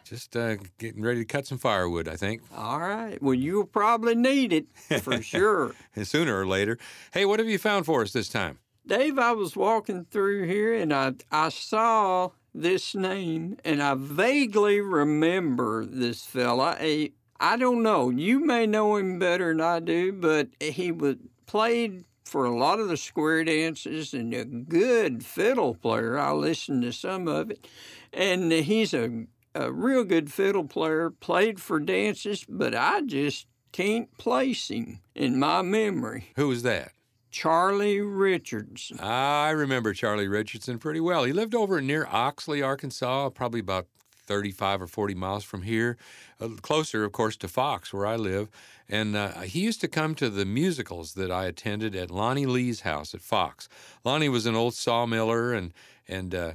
Just 0.03 0.36
uh, 0.36 0.56
getting 0.77 1.01
ready 1.01 1.19
to 1.19 1.25
cut 1.25 1.45
some 1.45 1.58
firewood, 1.58 2.08
I 2.08 2.15
think, 2.15 2.41
all 2.56 2.80
right. 2.80 3.21
Well, 3.21 3.34
you'll 3.34 3.65
probably 3.65 4.15
need 4.15 4.53
it 4.53 4.65
for 5.01 5.21
sure. 5.21 5.73
sooner 6.03 6.39
or 6.39 6.47
later. 6.47 6.77
Hey, 7.12 7.25
what 7.25 7.39
have 7.39 7.49
you 7.49 7.58
found 7.58 7.86
for 7.86 8.01
us 8.01 8.13
this 8.13 8.30
time? 8.30 8.60
Dave, 8.86 9.19
I 9.19 9.34
was 9.34 9.58
walking 9.58 10.06
through 10.10 10.47
here 10.47 10.73
and 10.73 10.93
I 10.93 11.13
I 11.30 11.49
saw 11.49 12.30
this 12.56 12.95
name 12.95 13.58
and 13.65 13.84
I 13.84 13.95
vaguely 13.95 14.80
remember 14.80 15.86
this 15.86 16.25
fella. 16.25 16.77
I, 16.80 17.12
I 17.39 17.58
don't 17.58 17.84
know. 17.84 18.10
You 18.10 18.39
may 18.39 18.65
know 18.65 18.95
him 18.95 19.19
better 19.19 19.49
than 19.49 19.62
I 19.62 19.80
do, 19.82 20.13
but 20.13 20.47
he 20.60 20.91
was 20.91 21.17
played 21.45 22.06
for 22.23 22.45
a 22.45 22.58
lot 22.58 22.80
of 22.80 22.88
the 22.88 22.97
square 22.97 23.43
dances 23.43 24.13
and 24.13 24.34
a 24.34 24.45
good 24.45 25.25
fiddle 25.25 25.75
player. 25.75 26.17
I 26.17 26.32
listened 26.32 26.84
to 26.84 26.91
some 26.91 27.27
of 27.27 27.51
it, 27.51 27.67
and 28.13 28.51
he's 28.51 28.93
a 28.93 29.25
a 29.58 29.72
real 29.72 30.04
good 30.04 30.32
fiddle 30.32 30.65
player. 30.65 31.10
Played 31.10 31.60
for 31.62 31.80
dances, 31.80 32.46
but 32.48 32.76
I 32.76 33.02
just 33.02 33.48
can't 33.72 34.15
place 34.17 34.70
him 34.70 35.02
in 35.15 35.39
my 35.39 35.62
memory. 35.62 36.32
Who 36.36 36.48
was 36.50 36.63
that? 36.63 36.91
Charlie 37.32 38.02
Richardson. 38.02 39.00
I 39.00 39.52
remember 39.52 39.93
Charlie 39.93 40.28
Richardson 40.28 40.80
pretty 40.80 41.00
well. 41.00 41.24
He 41.24 41.34
lived 41.34 41.54
over 41.54 41.82
near 41.82 42.08
Oxley, 42.10 42.62
Arkansas, 42.62 43.30
probably 43.30 43.60
about 43.60 43.88
35 44.28 44.84
or 44.84 44.88
40 44.88 45.15
miles 45.15 45.43
from 45.43 45.62
here, 45.62 45.98
uh, 46.39 46.50
closer, 46.62 47.04
of 47.04 47.12
course, 47.12 47.38
to 47.38 47.48
Fox, 47.48 47.93
where 47.93 48.06
I 48.06 48.15
live. 48.15 48.50
And 48.89 49.15
uh, 49.15 49.41
he 49.41 49.62
used 49.62 49.82
to 49.82 49.88
come 49.88 50.15
to 50.15 50.30
the 50.30 50.46
musicals 50.46 51.13
that 51.13 51.32
I 51.32 51.46
attended 51.46 51.96
at 51.96 52.12
Lonnie 52.12 52.46
Lee's 52.46 52.82
house 52.82 53.13
at 53.13 53.22
Fox. 53.22 53.67
Lonnie 54.04 54.30
was 54.30 54.46
an 54.46 54.56
old 54.56 54.74
sawmiller, 54.74 55.58
and 55.58 55.74
and 56.08 56.34
uh, 56.34 56.54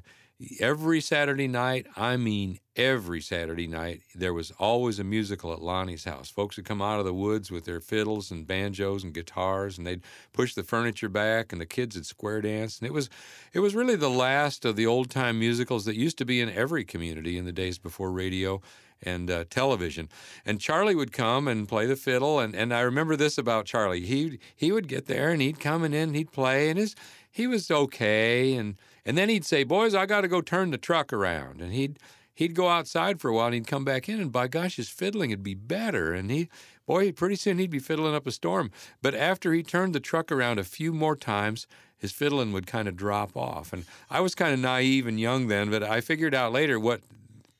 every 0.60 1.00
Saturday 1.00 1.48
night, 1.48 1.86
I 1.96 2.16
mean 2.16 2.58
every 2.74 3.20
Saturday 3.20 3.66
night, 3.66 4.02
there 4.14 4.32
was 4.32 4.50
always 4.58 4.98
a 4.98 5.04
musical 5.04 5.52
at 5.52 5.60
Lonnie's 5.60 6.04
house. 6.04 6.30
Folks 6.30 6.56
would 6.56 6.64
come 6.64 6.80
out 6.80 6.98
of 6.98 7.04
the 7.04 7.14
woods 7.14 7.50
with 7.50 7.64
their 7.64 7.80
fiddles 7.80 8.30
and 8.30 8.46
banjos 8.46 9.04
and 9.04 9.12
guitars, 9.12 9.76
and 9.76 9.86
they'd 9.86 10.02
push 10.32 10.54
the 10.54 10.62
furniture 10.62 11.08
back, 11.08 11.52
and 11.52 11.60
the 11.60 11.66
kids 11.66 11.96
would 11.96 12.06
square 12.06 12.40
dance. 12.40 12.78
And 12.78 12.86
it 12.86 12.92
was, 12.92 13.10
it 13.52 13.60
was 13.60 13.74
really 13.74 13.96
the 13.96 14.10
last 14.10 14.64
of 14.64 14.76
the 14.76 14.86
old 14.86 15.10
time 15.10 15.38
musicals 15.38 15.84
that 15.84 15.96
used 15.96 16.18
to 16.18 16.24
be 16.24 16.40
in 16.40 16.48
every 16.50 16.84
community 16.84 17.36
in 17.36 17.44
the 17.44 17.52
days 17.52 17.78
before 17.78 18.10
radio 18.10 18.60
and 19.02 19.30
uh, 19.30 19.44
television. 19.50 20.08
And 20.46 20.60
Charlie 20.60 20.94
would 20.94 21.12
come 21.12 21.48
and 21.48 21.68
play 21.68 21.86
the 21.86 21.96
fiddle, 21.96 22.38
and, 22.38 22.54
and 22.54 22.72
I 22.72 22.80
remember 22.80 23.16
this 23.16 23.36
about 23.36 23.66
Charlie. 23.66 24.06
He 24.06 24.38
he 24.54 24.72
would 24.72 24.88
get 24.88 25.06
there 25.06 25.30
and 25.30 25.42
he'd 25.42 25.60
come 25.60 25.84
in 25.84 25.92
and 25.92 26.14
he'd 26.14 26.32
play, 26.32 26.70
and 26.70 26.78
his 26.78 26.94
he 27.30 27.46
was 27.46 27.70
okay, 27.70 28.54
and 28.54 28.76
and 29.04 29.16
then 29.18 29.28
he'd 29.28 29.44
say, 29.44 29.64
"Boys, 29.64 29.94
I 29.94 30.06
got 30.06 30.22
to 30.22 30.28
go 30.28 30.40
turn 30.40 30.70
the 30.70 30.78
truck 30.78 31.12
around," 31.12 31.60
and 31.60 31.72
he'd 31.72 31.98
he'd 32.34 32.54
go 32.54 32.68
outside 32.68 33.20
for 33.20 33.28
a 33.28 33.34
while 33.34 33.46
and 33.46 33.54
he'd 33.54 33.66
come 33.66 33.84
back 33.84 34.08
in 34.08 34.20
and 34.20 34.32
by 34.32 34.48
gosh 34.48 34.76
his 34.76 34.88
fiddling 34.88 35.30
would 35.30 35.42
be 35.42 35.54
better. 35.54 36.12
And 36.12 36.30
he 36.30 36.48
boy 36.86 37.12
pretty 37.12 37.36
soon 37.36 37.58
he'd 37.58 37.70
be 37.70 37.78
fiddling 37.78 38.14
up 38.14 38.26
a 38.26 38.32
storm. 38.32 38.70
But 39.00 39.14
after 39.14 39.52
he 39.52 39.62
turned 39.62 39.94
the 39.94 40.00
truck 40.00 40.32
around 40.32 40.58
a 40.58 40.64
few 40.64 40.92
more 40.92 41.16
times 41.16 41.66
his 41.96 42.12
fiddling 42.12 42.52
would 42.52 42.66
kind 42.66 42.88
of 42.88 42.96
drop 42.96 43.36
off. 43.36 43.72
And 43.72 43.84
i 44.10 44.20
was 44.20 44.34
kind 44.34 44.52
of 44.54 44.60
naive 44.60 45.06
and 45.06 45.20
young 45.20 45.48
then 45.48 45.70
but 45.70 45.82
i 45.82 46.00
figured 46.00 46.34
out 46.34 46.52
later 46.52 46.78
what 46.78 47.00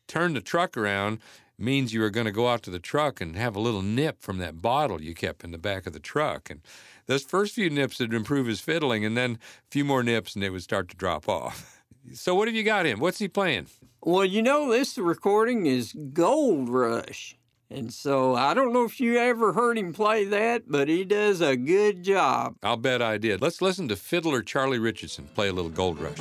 turned 0.08 0.36
the 0.36 0.40
truck 0.40 0.76
around 0.76 1.18
means 1.62 1.94
you 1.94 2.00
were 2.00 2.10
going 2.10 2.26
to 2.26 2.32
go 2.32 2.48
out 2.48 2.62
to 2.62 2.70
the 2.70 2.78
truck 2.78 3.20
and 3.20 3.36
have 3.36 3.56
a 3.56 3.60
little 3.60 3.82
nip 3.82 4.20
from 4.20 4.38
that 4.38 4.60
bottle 4.60 5.00
you 5.00 5.14
kept 5.14 5.44
in 5.44 5.50
the 5.52 5.58
back 5.58 5.86
of 5.86 5.92
the 5.92 6.00
truck 6.00 6.50
and 6.50 6.60
those 7.06 7.22
first 7.22 7.54
few 7.54 7.70
nips 7.70 7.98
would 7.98 8.12
improve 8.12 8.46
his 8.46 8.60
fiddling 8.60 9.04
and 9.04 9.16
then 9.16 9.32
a 9.32 9.70
few 9.70 9.84
more 9.84 10.02
nips 10.02 10.34
and 10.34 10.44
it 10.44 10.50
would 10.50 10.62
start 10.62 10.88
to 10.88 10.96
drop 10.96 11.28
off 11.28 11.82
so 12.12 12.34
what 12.34 12.48
have 12.48 12.54
you 12.56 12.62
got 12.62 12.84
him 12.86 12.98
what's 12.98 13.18
he 13.18 13.28
playing 13.28 13.66
Well, 14.02 14.24
you 14.24 14.42
know, 14.42 14.68
this 14.70 14.98
recording 14.98 15.66
is 15.66 15.92
Gold 16.12 16.68
Rush. 16.68 17.36
And 17.70 17.90
so 17.94 18.34
I 18.34 18.52
don't 18.52 18.72
know 18.72 18.84
if 18.84 19.00
you 19.00 19.16
ever 19.16 19.52
heard 19.54 19.78
him 19.78 19.92
play 19.94 20.24
that, 20.24 20.64
but 20.66 20.88
he 20.88 21.04
does 21.04 21.40
a 21.40 21.56
good 21.56 22.02
job. 22.02 22.56
I'll 22.62 22.76
bet 22.76 23.00
I 23.00 23.16
did. 23.16 23.40
Let's 23.40 23.62
listen 23.62 23.88
to 23.88 23.96
fiddler 23.96 24.42
Charlie 24.42 24.80
Richardson 24.80 25.28
play 25.34 25.48
a 25.48 25.52
little 25.52 25.70
Gold 25.70 25.98
Rush. 26.00 26.18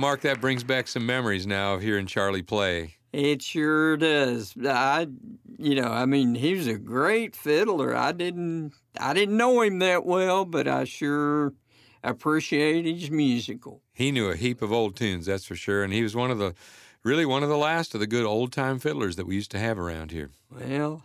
Mark, 0.00 0.22
that 0.22 0.40
brings 0.40 0.64
back 0.64 0.88
some 0.88 1.04
memories 1.04 1.46
now 1.46 1.74
of 1.74 1.82
hearing 1.82 2.06
Charlie 2.06 2.40
play. 2.40 2.96
It 3.12 3.42
sure 3.42 3.98
does. 3.98 4.54
I, 4.64 5.08
you 5.58 5.74
know, 5.74 5.88
I 5.88 6.06
mean, 6.06 6.34
he 6.34 6.54
was 6.54 6.66
a 6.66 6.78
great 6.78 7.36
fiddler. 7.36 7.94
I 7.94 8.12
didn't, 8.12 8.72
I 8.98 9.12
didn't 9.12 9.36
know 9.36 9.60
him 9.60 9.78
that 9.80 10.06
well, 10.06 10.46
but 10.46 10.66
I 10.66 10.84
sure 10.84 11.52
appreciate 12.02 12.86
his 12.86 13.10
musical. 13.10 13.82
He 13.92 14.10
knew 14.10 14.30
a 14.30 14.36
heap 14.36 14.62
of 14.62 14.72
old 14.72 14.96
tunes, 14.96 15.26
that's 15.26 15.44
for 15.44 15.54
sure, 15.54 15.84
and 15.84 15.92
he 15.92 16.02
was 16.02 16.16
one 16.16 16.30
of 16.30 16.38
the, 16.38 16.54
really 17.04 17.26
one 17.26 17.42
of 17.42 17.50
the 17.50 17.58
last 17.58 17.92
of 17.92 18.00
the 18.00 18.06
good 18.06 18.24
old 18.24 18.52
time 18.52 18.78
fiddlers 18.78 19.16
that 19.16 19.26
we 19.26 19.34
used 19.34 19.50
to 19.50 19.58
have 19.58 19.78
around 19.78 20.12
here. 20.12 20.30
Well, 20.50 21.02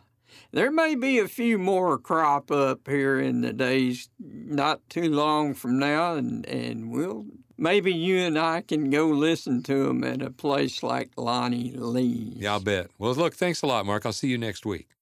there 0.51 0.71
may 0.71 0.95
be 0.95 1.19
a 1.19 1.27
few 1.27 1.57
more 1.57 1.97
crop 1.97 2.49
up 2.49 2.87
here 2.87 3.19
in 3.19 3.41
the 3.41 3.51
days 3.51 4.07
not 4.19 4.89
too 4.89 5.09
long 5.09 5.53
from 5.53 5.79
now, 5.79 6.13
and, 6.13 6.45
and 6.45 6.91
we'll 6.91 7.25
maybe 7.57 7.93
you 7.93 8.19
and 8.19 8.37
I 8.37 8.61
can 8.61 8.89
go 8.89 9.07
listen 9.07 9.63
to 9.63 9.85
them 9.85 10.03
at 10.03 10.21
a 10.21 10.29
place 10.29 10.83
like 10.83 11.11
Lonnie 11.17 11.73
Lee's. 11.75 12.37
Yeah, 12.37 12.53
I'll 12.53 12.59
bet. 12.59 12.89
Well, 12.97 13.13
look, 13.13 13.35
thanks 13.35 13.61
a 13.61 13.67
lot, 13.67 13.85
Mark. 13.85 14.05
I'll 14.05 14.13
see 14.13 14.27
you 14.27 14.37
next 14.37 14.65
week. 14.65 14.87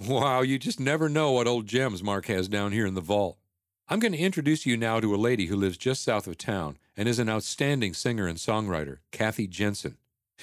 Wow, 0.00 0.40
you 0.40 0.58
just 0.58 0.80
never 0.80 1.08
know 1.08 1.30
what 1.30 1.46
old 1.46 1.68
gems 1.68 2.02
Mark 2.02 2.26
has 2.26 2.48
down 2.48 2.72
here 2.72 2.84
in 2.84 2.94
the 2.94 3.00
vault. 3.00 3.38
I'm 3.88 4.00
going 4.00 4.12
to 4.12 4.18
introduce 4.18 4.66
you 4.66 4.76
now 4.76 4.98
to 4.98 5.14
a 5.14 5.16
lady 5.16 5.46
who 5.46 5.54
lives 5.54 5.76
just 5.76 6.02
south 6.02 6.26
of 6.26 6.36
town 6.36 6.78
and 6.96 7.08
is 7.08 7.20
an 7.20 7.28
outstanding 7.28 7.94
singer 7.94 8.26
and 8.26 8.36
songwriter, 8.36 8.98
Kathy 9.12 9.46
Jensen. 9.46 9.96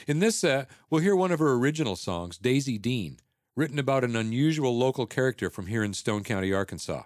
In 0.07 0.19
this 0.19 0.39
set, 0.39 0.69
we'll 0.89 1.01
hear 1.01 1.17
one 1.17 1.31
of 1.31 1.39
her 1.39 1.53
original 1.53 1.97
songs, 1.97 2.37
Daisy 2.37 2.77
Dean, 2.77 3.17
written 3.55 3.77
about 3.77 4.03
an 4.03 4.15
unusual 4.15 4.77
local 4.77 5.05
character 5.05 5.49
from 5.49 5.67
here 5.67 5.83
in 5.83 5.93
Stone 5.93 6.23
County, 6.23 6.53
Arkansas. 6.53 7.03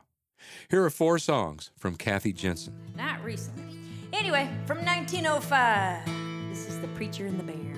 Here 0.70 0.84
are 0.84 0.90
four 0.90 1.18
songs 1.18 1.72
from 1.78 1.96
Kathy 1.96 2.34
Jensen. 2.34 2.76
Not 2.96 3.24
recently. 3.24 3.75
Anyway, 4.18 4.50
from 4.66 4.78
1905, 4.78 6.06
this 6.50 6.70
is 6.70 6.80
The 6.80 6.88
Preacher 6.90 7.26
and 7.26 7.38
the 7.38 7.44
Bear. 7.44 7.76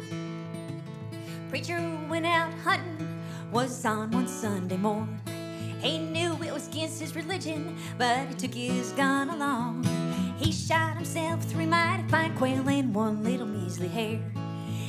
Preacher 1.49 1.79
went 2.07 2.27
out 2.27 2.53
hunting, 2.63 3.19
was 3.51 3.83
on 3.83 4.11
one 4.11 4.27
Sunday 4.27 4.77
morning. 4.77 5.19
He 5.81 5.97
knew 5.97 6.33
it 6.43 6.53
was 6.53 6.67
against 6.67 7.01
his 7.01 7.15
religion, 7.15 7.75
but 7.97 8.27
he 8.27 8.35
took 8.35 8.53
his 8.53 8.91
gun 8.91 9.31
along. 9.31 9.83
He 10.37 10.51
shot 10.51 10.97
himself 10.97 11.43
three 11.43 11.65
mighty 11.65 12.07
fine 12.07 12.35
quail 12.37 12.69
and 12.69 12.93
one 12.93 13.23
little 13.23 13.47
measly 13.47 13.87
hare. 13.87 14.21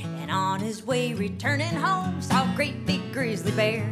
And 0.04 0.30
on 0.30 0.60
his 0.60 0.84
way 0.84 1.14
returning 1.14 1.66
home, 1.68 2.20
saw 2.20 2.42
a 2.42 2.56
great 2.56 2.84
big 2.84 3.10
grizzly 3.10 3.52
bear. 3.52 3.90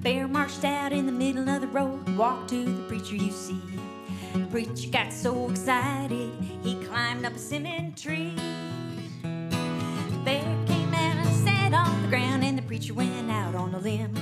Bear 0.00 0.26
marched 0.26 0.64
out 0.64 0.92
in 0.92 1.06
the 1.06 1.12
middle 1.12 1.48
of 1.48 1.60
the 1.60 1.68
road, 1.68 2.16
walked 2.16 2.50
to 2.50 2.64
the 2.64 2.88
preacher, 2.88 3.14
you 3.14 3.30
see. 3.30 3.62
Preacher 4.46 4.88
got 4.90 5.12
so 5.12 5.50
excited, 5.50 6.32
he 6.62 6.82
climbed 6.84 7.26
up 7.26 7.34
a 7.34 7.38
cinnamon 7.38 7.92
tree. 7.94 8.34
The 9.22 10.20
bear 10.24 10.56
came 10.66 10.94
out 10.94 11.16
and 11.16 11.28
sat 11.46 11.74
on 11.74 12.02
the 12.02 12.08
ground, 12.08 12.44
and 12.44 12.56
the 12.56 12.62
preacher 12.62 12.94
went 12.94 13.30
out 13.30 13.54
on 13.54 13.74
a 13.74 13.78
limb. 13.78 14.14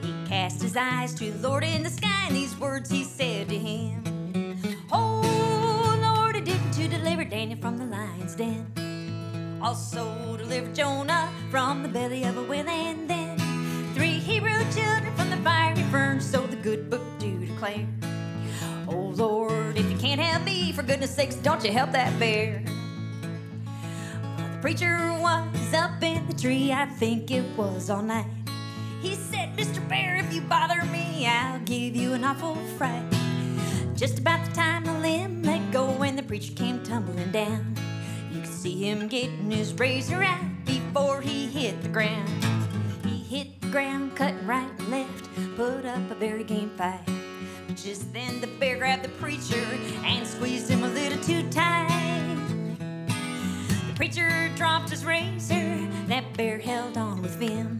He 0.00 0.14
cast 0.26 0.62
his 0.62 0.76
eyes 0.76 1.12
to 1.14 1.30
the 1.30 1.46
Lord 1.46 1.62
in 1.62 1.82
the 1.82 1.90
sky, 1.90 2.24
and 2.26 2.34
these 2.34 2.58
words 2.58 2.88
he 2.90 3.04
said 3.04 3.50
to 3.50 3.58
him 3.58 4.02
Oh, 4.90 5.98
Lord, 6.00 6.42
didn't 6.42 6.78
you 6.78 6.88
deliver 6.88 7.24
Daniel 7.24 7.60
from 7.60 7.76
the 7.76 7.84
lion's 7.84 8.34
den? 8.34 8.66
Also 9.62 10.36
deliver 10.38 10.72
Jonah 10.72 11.30
from 11.50 11.82
the 11.82 11.88
belly 11.88 12.24
of 12.24 12.38
a 12.38 12.42
whale, 12.42 12.68
and 12.68 13.10
then 13.10 13.38
three 13.94 14.18
Hebrew 14.18 14.58
children 14.72 15.14
from 15.16 15.28
the 15.28 15.36
fiery 15.38 15.82
furnace, 15.90 16.30
so 16.30 16.46
the 16.46 16.56
good 16.56 16.88
book 16.88 17.02
do 17.18 17.44
declare. 17.44 17.86
Oh 18.88 19.12
Lord, 19.16 19.76
if 19.76 19.90
you 19.90 19.98
can't 19.98 20.20
help 20.20 20.44
me, 20.44 20.70
for 20.70 20.82
goodness 20.82 21.10
sakes, 21.10 21.34
don't 21.36 21.64
you 21.64 21.72
help 21.72 21.90
that 21.90 22.16
bear. 22.20 22.62
Well, 24.22 24.48
the 24.52 24.58
preacher 24.60 25.12
was 25.20 25.74
up 25.74 26.02
in 26.02 26.26
the 26.28 26.34
tree, 26.34 26.72
I 26.72 26.86
think 26.86 27.32
it 27.32 27.44
was 27.56 27.90
all 27.90 28.02
night. 28.02 28.26
He 29.02 29.14
said, 29.14 29.56
Mr. 29.56 29.86
Bear, 29.88 30.16
if 30.16 30.32
you 30.32 30.40
bother 30.40 30.84
me, 30.84 31.26
I'll 31.26 31.58
give 31.60 31.96
you 31.96 32.14
an 32.14 32.22
awful 32.22 32.54
fright. 32.78 33.04
Just 33.96 34.20
about 34.20 34.46
the 34.46 34.52
time 34.52 34.84
the 34.84 34.92
limb 35.00 35.42
let 35.42 35.72
go 35.72 35.88
and 36.02 36.16
the 36.16 36.22
preacher 36.22 36.52
came 36.52 36.82
tumbling 36.84 37.32
down. 37.32 37.76
You 38.30 38.40
could 38.40 38.50
see 38.50 38.88
him 38.88 39.08
getting 39.08 39.50
his 39.50 39.74
razor 39.74 40.22
out 40.22 40.64
before 40.64 41.20
he 41.20 41.46
hit 41.46 41.82
the 41.82 41.88
ground. 41.88 42.28
He 43.04 43.18
hit 43.18 43.60
the 43.60 43.68
ground, 43.68 44.14
cutting 44.14 44.46
right 44.46 44.70
and 44.78 44.88
left, 44.90 45.28
put 45.56 45.84
up 45.84 46.10
a 46.10 46.14
very 46.14 46.44
game 46.44 46.70
fight. 46.76 47.15
Just 47.76 48.10
then 48.12 48.40
the 48.40 48.46
bear 48.46 48.78
grabbed 48.78 49.04
the 49.04 49.10
preacher 49.10 49.62
and 50.02 50.26
squeezed 50.26 50.68
him 50.68 50.82
a 50.82 50.88
little 50.88 51.22
too 51.22 51.48
tight. 51.50 52.38
The 52.78 53.94
preacher 53.94 54.50
dropped 54.56 54.88
his 54.88 55.04
razor, 55.04 55.86
that 56.06 56.36
bear 56.36 56.58
held 56.58 56.96
on 56.96 57.20
with 57.20 57.32
vim. 57.32 57.78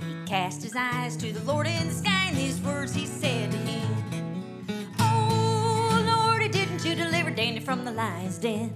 He 0.00 0.26
cast 0.26 0.62
his 0.62 0.74
eyes 0.74 1.16
to 1.18 1.32
the 1.32 1.44
Lord 1.44 1.66
in 1.66 1.86
the 1.86 1.94
sky, 1.94 2.28
and 2.28 2.36
these 2.36 2.58
words 2.62 2.94
he 2.94 3.04
said 3.04 3.52
to 3.52 3.58
him. 3.58 4.66
Oh, 5.00 6.02
Lord, 6.06 6.50
didn't 6.50 6.82
you 6.84 6.94
deliver 6.94 7.30
Daniel 7.30 7.62
from 7.62 7.84
the 7.84 7.92
lion's 7.92 8.38
den? 8.38 8.72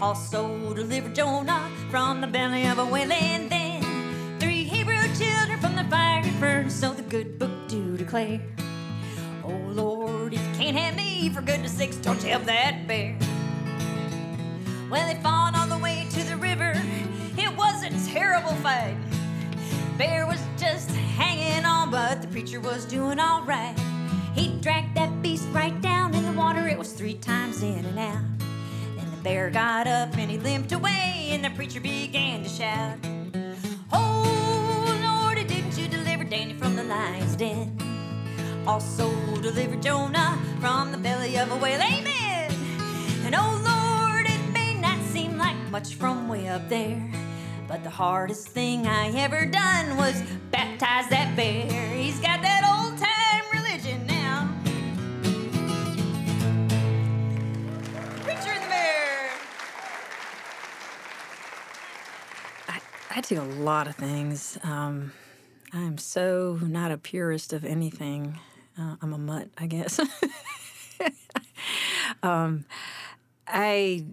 Also 0.00 0.74
deliver 0.74 1.08
Jonah 1.08 1.70
from 1.90 2.20
the 2.20 2.28
belly 2.28 2.66
of 2.66 2.78
a 2.78 2.86
whale, 2.86 3.12
and 3.12 3.50
then 3.50 4.38
three 4.38 4.62
Hebrew 4.62 5.02
children 5.18 5.58
from 5.58 5.74
the 5.74 5.84
fiery 5.84 6.30
furnace, 6.38 6.74
so 6.74 6.92
the 6.92 7.02
good 7.02 7.38
book 7.38 7.68
do 7.68 7.96
declare. 7.96 8.40
Oh, 9.48 9.52
Lord, 9.68 10.34
if 10.34 10.40
you 10.40 10.54
can't 10.54 10.76
have 10.76 10.96
me, 10.96 11.30
for 11.30 11.40
goodness 11.40 11.72
sakes, 11.72 11.96
don't 11.96 12.20
you 12.22 12.30
help 12.30 12.44
that 12.44 12.88
bear. 12.88 13.16
Well, 14.90 15.06
they 15.06 15.20
fought 15.22 15.54
on 15.54 15.68
the 15.68 15.78
way 15.78 16.08
to 16.10 16.24
the 16.24 16.36
river. 16.36 16.72
It 17.38 17.56
was 17.56 17.84
a 17.84 18.10
terrible 18.10 18.54
fight. 18.56 18.96
Bear 19.98 20.26
was 20.26 20.42
just 20.58 20.90
hanging 20.90 21.64
on, 21.64 21.92
but 21.92 22.22
the 22.22 22.28
preacher 22.28 22.60
was 22.60 22.84
doing 22.86 23.20
all 23.20 23.42
right. 23.42 23.76
He 24.34 24.58
dragged 24.60 24.96
that 24.96 25.22
beast 25.22 25.46
right 25.52 25.80
down 25.80 26.12
in 26.14 26.24
the 26.24 26.32
water. 26.32 26.66
It 26.66 26.76
was 26.76 26.92
three 26.92 27.14
times 27.14 27.62
in 27.62 27.84
and 27.84 27.98
out. 28.00 28.24
Then 28.96 29.10
the 29.12 29.22
bear 29.22 29.48
got 29.50 29.86
up 29.86 30.16
and 30.18 30.28
he 30.28 30.38
limped 30.38 30.72
away, 30.72 31.28
and 31.30 31.44
the 31.44 31.50
preacher 31.50 31.80
began 31.80 32.42
to 32.42 32.48
shout, 32.48 32.98
Oh, 33.92 34.98
Lord, 35.04 35.46
didn't 35.46 35.78
you 35.78 35.86
deliver 35.86 36.24
Daniel 36.24 36.58
from 36.58 36.74
the 36.74 36.82
lion's 36.82 37.36
den? 37.36 37.75
Also 38.66 39.08
deliver 39.42 39.76
Jonah 39.76 40.36
from 40.60 40.90
the 40.90 40.98
belly 40.98 41.38
of 41.38 41.52
a 41.52 41.56
whale. 41.56 41.80
Amen. 41.80 42.50
And 43.24 43.34
oh, 43.36 43.62
Lord, 43.64 44.26
it 44.26 44.52
may 44.52 44.74
not 44.74 45.00
seem 45.04 45.38
like 45.38 45.56
much 45.70 45.94
from 45.94 46.26
way 46.26 46.48
up 46.48 46.68
there. 46.68 47.00
But 47.68 47.84
the 47.84 47.90
hardest 47.90 48.48
thing 48.48 48.86
I 48.88 49.10
ever 49.16 49.46
done 49.46 49.96
was 49.96 50.20
baptize 50.50 51.08
that 51.10 51.36
bear. 51.36 51.94
He's 51.94 52.18
got 52.18 52.42
that 52.42 52.62
old 52.66 52.98
time 52.98 53.44
religion 53.52 54.04
now. 54.06 54.48
Preacher 58.24 58.54
the 58.54 58.68
bear. 58.68 59.30
I, 62.68 62.80
I 63.14 63.20
do 63.20 63.40
a 63.40 63.42
lot 63.42 63.86
of 63.86 63.94
things. 63.94 64.58
Um, 64.64 65.12
I'm 65.72 65.98
so 65.98 66.58
not 66.62 66.90
a 66.90 66.98
purist 66.98 67.52
of 67.52 67.64
anything. 67.64 68.38
Uh, 68.78 68.96
I'm 69.00 69.12
a 69.12 69.18
mutt, 69.18 69.48
I 69.56 69.66
guess. 69.66 70.00
um, 72.22 72.64
I, 73.46 74.04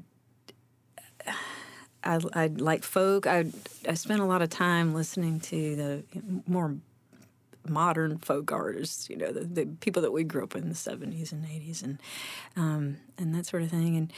I, 2.04 2.20
I 2.34 2.48
like 2.48 2.84
folk. 2.84 3.28
I, 3.28 3.46
I 3.88 3.94
spent 3.96 4.22
a 4.22 4.26
lot 4.26 4.42
of 4.42 4.50
time 4.50 4.94
listening 4.94 5.40
to 5.42 5.76
the 5.76 6.04
more 6.48 6.78
modern 7.68 8.18
folk 8.18 8.52
artists, 8.52 9.10
you 9.10 9.18
know, 9.18 9.32
the, 9.32 9.46
the 9.46 9.66
people 9.66 10.02
that 10.02 10.12
we 10.12 10.24
grew 10.24 10.44
up 10.44 10.56
in 10.56 10.70
the 10.70 10.76
70s 10.76 11.32
and 11.32 11.46
80s 11.46 11.84
and 11.84 12.00
um, 12.56 12.98
and 13.18 13.34
that 13.36 13.46
sort 13.46 13.64
of 13.64 13.70
thing. 13.70 13.96
And 13.96 14.14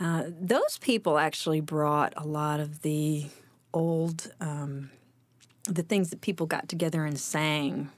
uh, 0.00 0.30
those 0.40 0.78
people 0.78 1.18
actually 1.18 1.60
brought 1.60 2.12
a 2.16 2.26
lot 2.26 2.60
of 2.60 2.82
the 2.82 3.26
old, 3.74 4.32
um, 4.40 4.90
the 5.64 5.82
things 5.82 6.10
that 6.10 6.20
people 6.20 6.46
got 6.46 6.68
together 6.68 7.04
and 7.04 7.18
sang, 7.18 7.90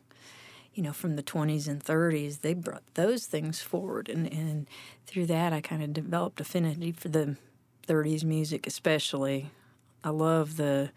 you 0.81 0.87
know, 0.87 0.95
from 0.95 1.15
the 1.15 1.23
20s 1.23 1.69
and 1.69 1.85
30s. 1.85 2.41
They 2.41 2.55
brought 2.55 2.83
those 2.95 3.27
things 3.27 3.61
forward. 3.61 4.09
And, 4.09 4.27
and 4.33 4.67
through 5.05 5.27
that, 5.27 5.53
I 5.53 5.61
kind 5.61 5.83
of 5.83 5.93
developed 5.93 6.41
affinity 6.41 6.91
for 6.91 7.11
the 7.11 7.37
30s 7.87 8.25
music, 8.25 8.67
especially. 8.67 9.51
I 10.03 10.09
love 10.09 10.57
the 10.57 10.91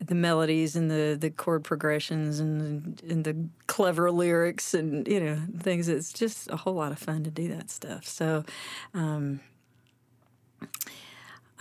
the 0.00 0.14
melodies 0.14 0.76
and 0.76 0.90
the, 0.90 1.16
the 1.18 1.30
chord 1.30 1.64
progressions 1.64 2.40
and 2.40 3.00
and 3.08 3.24
the 3.24 3.48
clever 3.68 4.10
lyrics 4.10 4.74
and 4.74 5.08
you 5.08 5.20
know 5.20 5.38
things. 5.58 5.88
It's 5.88 6.12
just 6.12 6.50
a 6.50 6.56
whole 6.56 6.74
lot 6.74 6.92
of 6.92 6.98
fun 6.98 7.24
to 7.24 7.30
do 7.30 7.48
that 7.48 7.70
stuff. 7.70 8.06
So, 8.06 8.44
um, 8.92 9.40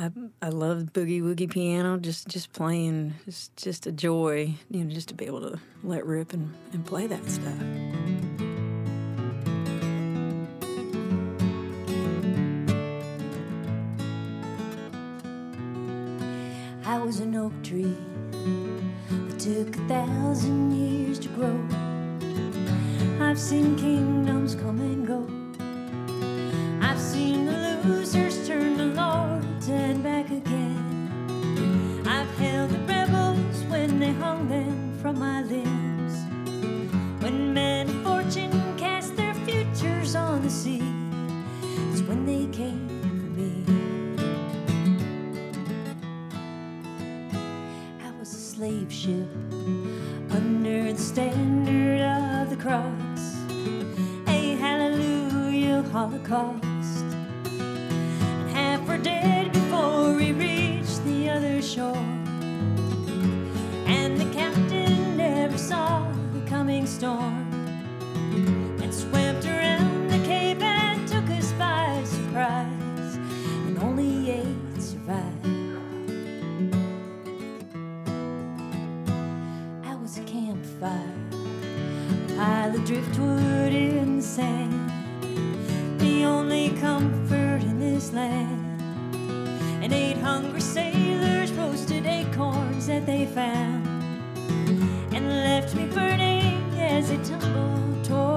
I 0.02 0.10
I 0.42 0.50
love 0.50 0.94
boogie 0.94 1.22
woogie 1.22 1.48
piano. 1.48 1.98
Just 1.98 2.28
just 2.28 2.52
playing, 2.54 3.14
just 3.26 3.56
just 3.56 3.86
a 3.86 3.92
joy. 3.92 4.56
You 4.72 4.84
know, 4.84 4.92
just 4.92 5.10
to 5.10 5.14
be 5.14 5.28
able 5.28 5.42
to 5.42 5.60
let 5.84 6.08
rip 6.08 6.34
and, 6.34 6.52
and 6.74 6.84
play 6.84 7.06
that 7.06 7.24
stuff. 7.30 7.54
I 16.84 16.98
was 16.98 17.20
an 17.20 17.36
oak 17.36 17.54
tree 17.62 17.96
that 19.12 19.40
took 19.40 19.76
a 19.76 19.88
thousand 19.88 20.72
years 20.72 21.20
to 21.20 21.28
grow. 21.30 21.60
I've 23.24 23.38
seen 23.40 23.76
kingdoms 23.76 24.56
come 24.56 24.80
and 24.80 25.06
go. 25.06 25.28
I've 26.82 27.00
seen 27.00 27.46
the 27.46 27.80
losers 27.86 28.48
turn 28.48 28.80
to 28.80 28.86
lords 28.86 29.51
and 29.74 30.04
back 30.04 30.30
again. 30.30 32.04
I've 32.06 32.30
held 32.38 32.72
the 32.72 32.80
rebels 32.80 33.64
when 33.70 34.00
they 34.00 34.12
hung 34.12 34.48
them 34.50 34.98
from 35.02 35.20
my 35.20 35.42
limbs. 35.44 36.14
When 37.22 37.54
men 37.54 37.90
of 37.90 38.04
fortune 38.04 38.52
cast 38.78 39.16
their 39.16 39.34
futures 39.46 40.16
on 40.16 40.42
the 40.42 40.50
sea, 40.50 40.84
it's 41.92 42.02
when 42.02 42.26
they 42.26 42.48
came 42.56 42.88
for 42.90 43.40
me. 43.40 43.64
I 48.04 48.12
was 48.20 48.34
a 48.34 48.38
slave 48.54 48.92
ship 48.92 49.30
under 50.32 50.94
the 50.94 51.00
standard 51.00 52.02
of 52.02 52.50
the 52.50 52.58
cross. 52.58 53.22
A 54.28 54.56
hallelujah 54.56 55.84
holocaust. 55.92 57.06
And 57.46 58.50
half 58.52 58.88
were 58.88 58.98
dead 58.98 59.31
other 61.32 61.62
shore. 61.62 62.06
And 63.88 64.18
the 64.18 64.30
captain 64.34 65.16
never 65.16 65.58
saw 65.58 66.12
the 66.34 66.42
coming 66.50 66.86
storm. 66.86 67.48
And 68.82 68.94
swept 68.94 69.46
around 69.46 70.12
the 70.12 70.20
cape 70.26 70.62
and 70.62 71.08
took 71.08 71.30
us 71.30 71.54
by 71.54 72.04
surprise. 72.04 73.16
And 73.68 73.78
only 73.80 74.32
eight 74.32 74.82
survived. 74.82 75.48
I 79.86 79.96
was 79.96 80.18
a 80.18 80.24
campfire, 80.24 81.16
a 81.32 82.36
pile 82.36 82.76
of 82.76 82.86
driftwood 82.86 83.74
in 83.74 84.18
the 84.18 84.24
sand, 84.24 86.00
the 86.00 86.26
only 86.26 86.72
comfort 86.80 87.64
in 87.64 87.80
this 87.80 88.12
land. 88.12 88.58
And 89.84 89.94
eight 89.94 90.18
hungry 90.18 90.62
sailors 90.62 91.21
that 92.92 93.06
they 93.06 93.26
found, 93.26 93.88
and 95.16 95.26
left 95.30 95.74
me 95.76 95.86
burning 95.86 96.78
as 96.78 97.10
it 97.10 97.24
tumbled 97.24 98.04
towards 98.04 98.31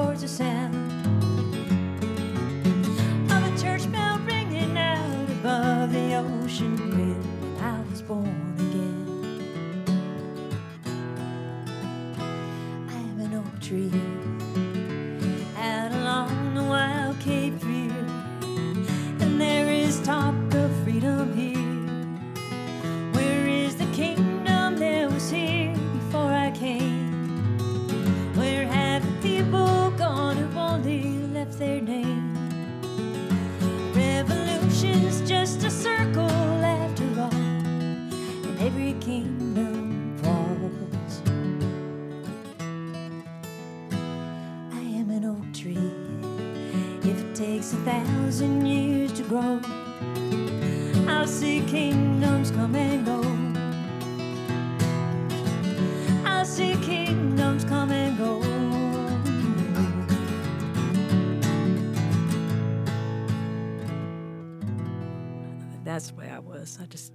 I 66.82 66.86
just 66.86 67.12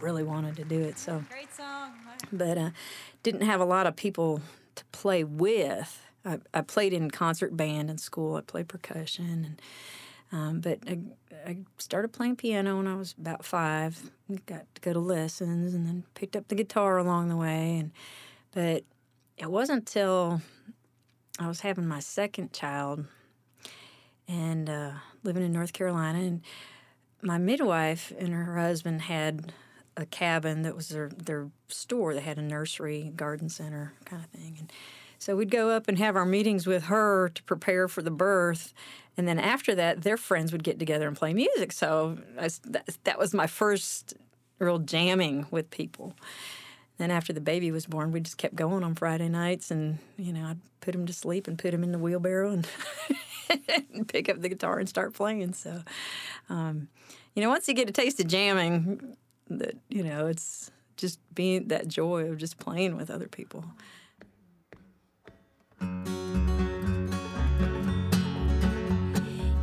really 0.00 0.24
wanted 0.24 0.56
to 0.56 0.64
do 0.64 0.80
it. 0.80 0.98
So, 0.98 1.24
Great 1.30 1.54
song. 1.54 1.92
but 2.32 2.58
uh, 2.58 2.70
didn't 3.22 3.42
have 3.42 3.60
a 3.60 3.64
lot 3.64 3.86
of 3.86 3.96
people 3.96 4.40
to 4.74 4.84
play 4.86 5.24
with. 5.24 6.00
I, 6.24 6.38
I 6.54 6.60
played 6.62 6.92
in 6.92 7.10
concert 7.10 7.56
band 7.56 7.90
in 7.90 7.98
school. 7.98 8.36
I 8.36 8.40
played 8.42 8.68
percussion, 8.68 9.44
and 9.44 9.62
um, 10.32 10.60
but 10.60 10.78
I, 10.88 10.98
I 11.46 11.58
started 11.78 12.12
playing 12.12 12.36
piano 12.36 12.76
when 12.76 12.86
I 12.86 12.94
was 12.94 13.14
about 13.18 13.44
five. 13.44 14.10
Got 14.46 14.72
to 14.74 14.80
go 14.80 14.92
to 14.92 14.98
lessons, 15.00 15.74
and 15.74 15.86
then 15.86 16.04
picked 16.14 16.36
up 16.36 16.48
the 16.48 16.54
guitar 16.54 16.98
along 16.98 17.28
the 17.28 17.36
way. 17.36 17.78
And 17.78 17.90
but 18.52 18.84
it 19.36 19.50
wasn't 19.50 19.80
until 19.80 20.40
I 21.38 21.48
was 21.48 21.60
having 21.60 21.86
my 21.86 22.00
second 22.00 22.52
child 22.52 23.04
and 24.28 24.70
uh, 24.70 24.92
living 25.24 25.42
in 25.42 25.52
North 25.52 25.72
Carolina, 25.72 26.20
and 26.20 26.40
my 27.22 27.38
midwife 27.38 28.12
and 28.18 28.34
her 28.34 28.58
husband 28.58 29.02
had 29.02 29.52
a 29.96 30.06
cabin 30.06 30.62
that 30.62 30.74
was 30.74 30.88
their 30.88 31.08
their 31.08 31.50
store. 31.68 32.14
They 32.14 32.20
had 32.20 32.38
a 32.38 32.42
nursery, 32.42 33.12
garden 33.14 33.48
center 33.48 33.94
kind 34.04 34.24
of 34.24 34.30
thing, 34.30 34.56
and 34.58 34.72
so 35.18 35.36
we'd 35.36 35.52
go 35.52 35.70
up 35.70 35.86
and 35.86 35.98
have 35.98 36.16
our 36.16 36.26
meetings 36.26 36.66
with 36.66 36.84
her 36.84 37.28
to 37.28 37.42
prepare 37.44 37.86
for 37.86 38.02
the 38.02 38.10
birth. 38.10 38.74
And 39.16 39.28
then 39.28 39.38
after 39.38 39.72
that, 39.76 40.02
their 40.02 40.16
friends 40.16 40.50
would 40.50 40.64
get 40.64 40.80
together 40.80 41.06
and 41.06 41.16
play 41.16 41.32
music. 41.32 41.70
So 41.70 42.18
I, 42.36 42.48
that, 42.64 42.88
that 43.04 43.18
was 43.20 43.32
my 43.32 43.46
first 43.46 44.14
real 44.58 44.78
jamming 44.78 45.46
with 45.52 45.70
people. 45.70 46.14
And 47.02 47.10
then 47.10 47.16
after 47.16 47.32
the 47.32 47.40
baby 47.40 47.72
was 47.72 47.86
born, 47.86 48.12
we 48.12 48.20
just 48.20 48.38
kept 48.38 48.54
going 48.54 48.84
on 48.84 48.94
Friday 48.94 49.28
nights, 49.28 49.72
and 49.72 49.98
you 50.16 50.32
know 50.32 50.44
I'd 50.44 50.60
put 50.80 50.94
him 50.94 51.04
to 51.06 51.12
sleep 51.12 51.48
and 51.48 51.58
put 51.58 51.74
him 51.74 51.82
in 51.82 51.90
the 51.90 51.98
wheelbarrow 51.98 52.52
and, 52.52 52.68
and 53.68 54.06
pick 54.12 54.28
up 54.28 54.40
the 54.40 54.48
guitar 54.48 54.78
and 54.78 54.88
start 54.88 55.12
playing. 55.12 55.52
So, 55.54 55.82
um, 56.48 56.86
you 57.34 57.42
know, 57.42 57.48
once 57.48 57.66
you 57.66 57.74
get 57.74 57.88
a 57.88 57.92
taste 57.92 58.20
of 58.20 58.28
jamming, 58.28 59.16
that 59.50 59.74
you 59.88 60.04
know 60.04 60.28
it's 60.28 60.70
just 60.96 61.18
being 61.34 61.66
that 61.68 61.88
joy 61.88 62.26
of 62.26 62.38
just 62.38 62.60
playing 62.60 62.96
with 62.96 63.10
other 63.10 63.26
people. 63.26 63.64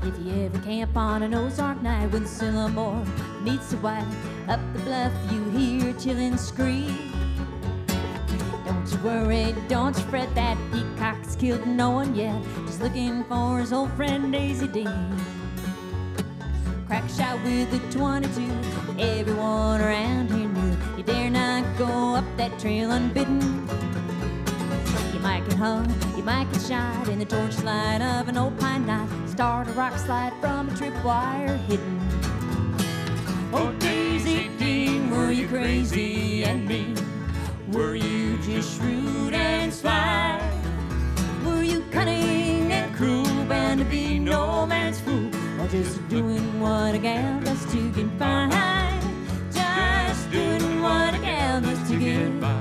If 0.04 0.20
you 0.26 0.44
ever 0.44 0.60
camp 0.60 0.98
on 0.98 1.24
an 1.24 1.34
Ozark 1.34 1.82
night 1.82 2.12
when 2.12 2.26
Sylamore 2.26 3.06
meets 3.44 3.72
the 3.72 3.78
white, 3.78 4.06
up 4.50 4.60
the 4.74 4.80
bluff 4.80 5.14
you 5.32 5.42
hear 5.52 5.92
a 5.92 5.94
chillin' 5.94 6.38
scream. 6.38 7.19
You 8.92 8.98
worry, 9.04 9.56
don't 9.68 9.96
you 9.96 10.04
fret, 10.06 10.34
that 10.34 10.58
peacock's 10.72 11.36
killed 11.36 11.68
no 11.68 11.92
one 11.92 12.16
yet. 12.16 12.42
Just 12.66 12.82
looking 12.82 13.24
for 13.26 13.60
his 13.60 13.72
old 13.72 13.92
friend 13.94 14.32
Daisy 14.32 14.68
Dean. 14.68 15.16
Crack 16.88 17.08
shot 17.08 17.38
with 17.44 17.72
a 17.72 17.92
22, 17.92 18.42
everyone 19.00 19.80
around 19.80 20.32
here 20.32 20.48
knew 20.48 20.78
you 20.98 21.04
dare 21.04 21.30
not 21.30 21.64
go 21.78 22.16
up 22.16 22.26
that 22.38 22.58
trail 22.58 22.90
unbidden. 22.90 23.40
You 25.14 25.20
might 25.20 25.48
get 25.48 25.54
hung, 25.54 25.88
you 26.18 26.24
might 26.24 26.52
get 26.52 26.62
shot 26.64 27.08
in 27.10 27.20
the 27.20 27.26
torchlight 27.26 28.02
of 28.02 28.28
an 28.28 28.38
old 28.38 28.60
pine 28.60 28.88
knot. 28.88 29.08
Start 29.30 29.68
a 29.68 29.72
rock 29.74 30.00
slide 30.00 30.34
from 30.42 30.68
a 30.68 30.72
tripwire 30.72 31.60
hidden. 31.68 32.00
Oh, 33.54 33.72
Daisy 33.78 34.50
Dean, 34.58 35.12
were 35.12 35.32
you 35.32 35.48
crazy 35.48 36.44
and 36.44 36.68
mean? 36.68 36.96
Were 37.72 37.94
you 37.94 38.40
just 38.40 38.78
shrewd 38.78 39.34
and 39.34 39.72
sly? 39.72 40.42
Were 41.46 41.62
you 41.62 41.84
cunning 41.92 42.72
and 42.72 42.96
cruel, 42.96 43.26
bound 43.46 43.80
to 43.80 43.86
be 43.86 44.18
no 44.18 44.66
man's 44.66 45.00
fool? 45.00 45.30
Or 45.62 45.68
just 45.68 46.08
doing 46.10 46.60
what 46.60 46.96
a 46.96 46.98
gal 46.98 47.40
does 47.42 47.64
to 47.72 47.92
get 47.92 48.18
by? 48.18 48.50
Just 49.54 50.32
doing 50.32 50.82
what 50.82 51.14
a 51.14 51.20
gal 51.20 51.62
does 51.62 51.90
to 51.90 52.00
get 52.00 52.40
by. 52.42 52.56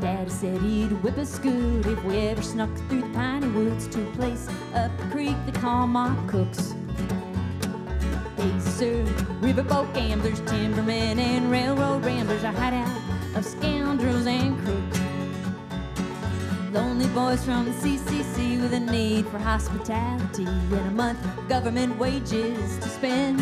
Daddy 0.00 0.30
said 0.30 0.62
he'd 0.62 0.92
whip 1.02 1.18
us 1.18 1.40
good 1.40 1.86
if 1.86 2.04
we 2.04 2.18
ever 2.18 2.42
snuck 2.42 2.70
through 2.88 3.00
the 3.00 3.08
piney 3.14 3.48
woods 3.48 3.88
to 3.88 4.00
a 4.00 4.10
place 4.12 4.46
up 4.74 4.96
the 4.96 5.04
creek 5.10 5.36
they 5.44 5.52
call 5.52 5.88
Ma 5.88 6.14
Cook's. 6.28 6.72
They 8.36 8.60
serve 8.60 9.08
riverboat 9.40 9.92
gamblers, 9.92 10.40
timbermen, 10.42 11.18
and 11.18 11.50
railroad 11.50 12.04
ramblers, 12.04 12.44
a 12.44 12.52
hideout 12.52 13.07
of 13.38 13.44
scoundrels 13.44 14.26
and 14.26 14.58
crooks. 14.64 15.00
Lonely 16.72 17.06
boys 17.08 17.44
from 17.44 17.66
the 17.66 17.70
CCC 17.70 18.60
with 18.60 18.74
a 18.74 18.80
need 18.80 19.28
for 19.28 19.38
hospitality 19.38 20.44
and 20.44 20.88
a 20.88 20.90
month 20.90 21.24
of 21.24 21.48
government 21.48 21.96
wages 21.98 22.78
to 22.78 22.88
spend. 22.88 23.38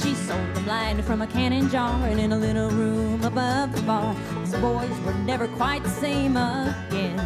She 0.00 0.14
sold 0.14 0.54
them 0.54 0.64
blind 0.64 1.04
from 1.04 1.22
a 1.22 1.26
cannon 1.26 1.68
jar 1.70 1.92
and 2.06 2.20
in 2.20 2.30
a 2.30 2.38
little 2.38 2.70
room 2.70 3.24
above 3.24 3.74
the 3.74 3.82
bar. 3.82 4.14
These 4.44 4.54
boys 4.60 4.96
were 5.00 5.14
never 5.24 5.48
quite 5.48 5.82
the 5.82 5.90
same 5.90 6.36
again. 6.36 7.18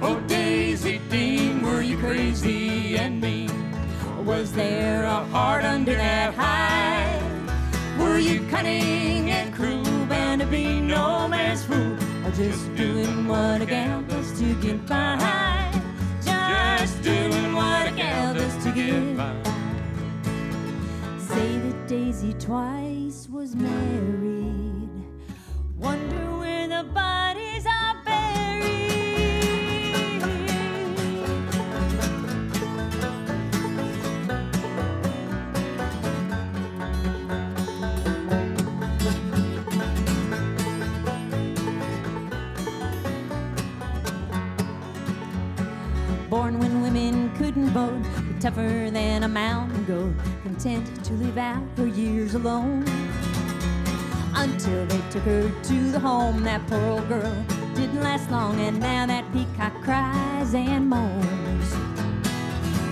Oh, 0.00 0.22
Daisy 0.28 1.00
Dean, 1.10 1.62
were 1.62 1.82
you 1.82 1.98
crazy 1.98 2.96
and 2.96 3.20
mean? 3.20 3.50
Was 4.24 4.52
there 4.52 5.02
a 5.02 5.24
heart 5.24 5.64
under 5.64 5.94
that 5.94 6.34
hide? 6.34 6.83
Were 8.04 8.18
you 8.18 8.46
cunning 8.48 9.30
and 9.30 9.52
cruel, 9.54 9.82
bound 10.06 10.42
to 10.42 10.46
be 10.46 10.78
no 10.78 11.26
man's 11.26 11.64
fool? 11.64 11.96
Or 12.26 12.30
just 12.32 12.74
doing 12.76 13.26
what 13.26 13.62
a 13.62 13.66
gal 13.66 14.02
does 14.02 14.38
to 14.40 14.54
get 14.60 14.86
by? 14.86 15.72
Just 16.22 17.02
doing 17.02 17.54
what 17.54 17.88
a 17.88 17.92
gal 17.96 18.34
does 18.34 18.62
to 18.62 18.72
get 18.72 19.16
by. 19.16 19.34
Say 21.18 21.58
that 21.58 21.88
Daisy 21.88 22.34
twice 22.34 23.26
was 23.32 23.56
married. 23.56 24.90
Wonder 25.78 26.38
where 26.38 26.68
the 26.68 26.84
bodies 26.84 27.23
vote, 47.62 48.02
but 48.26 48.40
tougher 48.40 48.90
than 48.90 49.22
a 49.22 49.28
mountain 49.28 49.84
goat, 49.84 50.14
content 50.42 51.04
to 51.04 51.12
live 51.14 51.38
out 51.38 51.62
her 51.76 51.86
years 51.86 52.34
alone. 52.34 52.84
Until 54.34 54.84
they 54.86 55.00
took 55.10 55.22
her 55.22 55.48
to 55.62 55.90
the 55.92 56.00
home, 56.00 56.42
that 56.42 56.66
poor 56.66 56.80
old 56.80 57.08
girl 57.08 57.44
didn't 57.74 58.02
last 58.02 58.30
long, 58.30 58.58
and 58.60 58.80
now 58.80 59.06
that 59.06 59.24
peacock 59.32 59.72
cries 59.82 60.54
and 60.54 60.88
moans. 60.88 61.72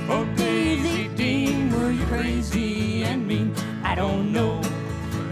Oh, 0.08 0.28
Daisy 0.36 1.08
Dean, 1.08 1.72
were 1.72 1.90
you 1.90 2.04
crazy 2.06 3.02
and 3.04 3.26
mean? 3.26 3.54
I 3.82 3.94
don't 3.94 4.32
know 4.32 4.60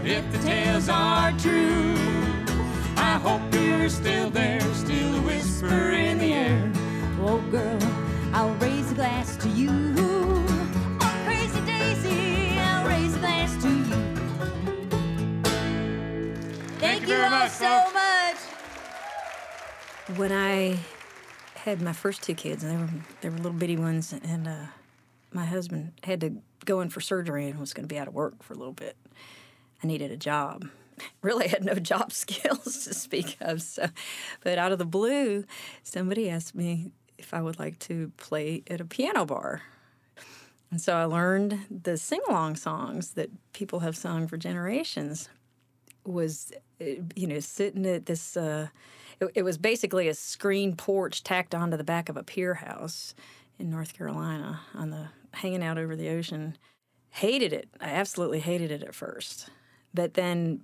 if 0.03 0.29
the 0.31 0.39
tales 0.39 0.89
are 0.89 1.31
true. 1.39 1.95
I 2.97 3.17
hope 3.21 3.41
you're 3.53 3.89
still 3.89 4.29
there, 4.29 4.61
still 4.73 5.15
a 5.15 5.21
whisper 5.21 5.91
in 5.91 6.17
the 6.17 6.33
air. 6.33 6.71
Oh, 7.21 7.41
girl, 7.49 7.79
I'll 8.33 8.53
raise 8.55 8.89
a 8.91 8.95
glass 8.95 9.35
to 9.37 9.49
you. 9.49 9.69
Oh, 9.97 11.21
crazy 11.25 11.59
Daisy, 11.65 12.57
I'll 12.57 12.87
raise 12.87 13.13
a 13.13 13.19
glass 13.19 13.61
to 13.61 13.69
you. 13.69 13.83
Thank, 16.79 17.07
you, 17.07 17.15
you 17.15 17.21
all 17.21 17.29
much, 17.29 17.51
so 17.51 17.83
much. 17.93 18.37
When 20.17 20.31
I 20.31 20.79
had 21.55 21.81
my 21.81 21.91
first 21.91 22.23
two 22.23 22.33
kids, 22.33 22.63
and 22.63 22.71
they 22.71 22.77
were 22.77 22.89
they 23.19 23.29
were 23.29 23.35
little 23.35 23.51
bitty 23.51 23.75
ones, 23.75 24.13
and 24.13 24.47
uh, 24.47 24.65
my 25.33 25.45
husband 25.45 25.91
had 26.03 26.21
to 26.21 26.37
go 26.65 26.79
in 26.79 26.89
for 26.89 27.01
surgery 27.01 27.49
and 27.49 27.59
was 27.59 27.73
going 27.73 27.87
to 27.87 27.93
be 27.93 27.99
out 27.99 28.07
of 28.07 28.13
work 28.13 28.41
for 28.43 28.53
a 28.53 28.57
little 28.57 28.73
bit. 28.73 28.95
I 29.83 29.87
needed 29.87 30.11
a 30.11 30.17
job. 30.17 30.67
Really 31.23 31.47
had 31.47 31.63
no 31.65 31.73
job 31.73 32.11
skills 32.13 32.85
to 32.85 32.93
speak 32.93 33.35
of. 33.41 33.63
So, 33.63 33.87
but 34.43 34.59
out 34.59 34.71
of 34.71 34.77
the 34.77 34.85
blue, 34.85 35.45
somebody 35.81 36.29
asked 36.29 36.53
me 36.53 36.91
if 37.21 37.33
I 37.33 37.41
would 37.41 37.59
like 37.59 37.79
to 37.79 38.11
play 38.17 38.63
at 38.69 38.81
a 38.81 38.85
piano 38.85 39.25
bar. 39.25 39.61
And 40.69 40.79
so 40.79 40.95
I 40.95 41.03
learned 41.03 41.59
the 41.69 41.97
sing 41.97 42.21
along 42.29 42.55
songs 42.55 43.11
that 43.11 43.29
people 43.51 43.79
have 43.79 43.97
sung 43.97 44.27
for 44.27 44.37
generations. 44.37 45.29
Was, 46.05 46.51
uh, 46.81 46.85
you 47.15 47.27
know, 47.27 47.39
sitting 47.39 47.85
at 47.85 48.05
this, 48.05 48.37
uh, 48.37 48.69
it, 49.19 49.31
it 49.35 49.43
was 49.43 49.57
basically 49.57 50.07
a 50.07 50.13
screen 50.13 50.75
porch 50.75 51.23
tacked 51.23 51.53
onto 51.53 51.77
the 51.77 51.83
back 51.83 52.09
of 52.09 52.17
a 52.17 52.23
pier 52.23 52.55
house 52.55 53.13
in 53.59 53.69
North 53.69 53.93
Carolina 53.93 54.61
on 54.73 54.89
the 54.89 55.09
hanging 55.33 55.63
out 55.63 55.77
over 55.77 55.95
the 55.95 56.09
ocean. 56.09 56.57
Hated 57.09 57.51
it. 57.51 57.69
I 57.79 57.89
absolutely 57.89 58.39
hated 58.39 58.71
it 58.71 58.81
at 58.81 58.95
first. 58.95 59.49
But 59.93 60.13
then 60.13 60.61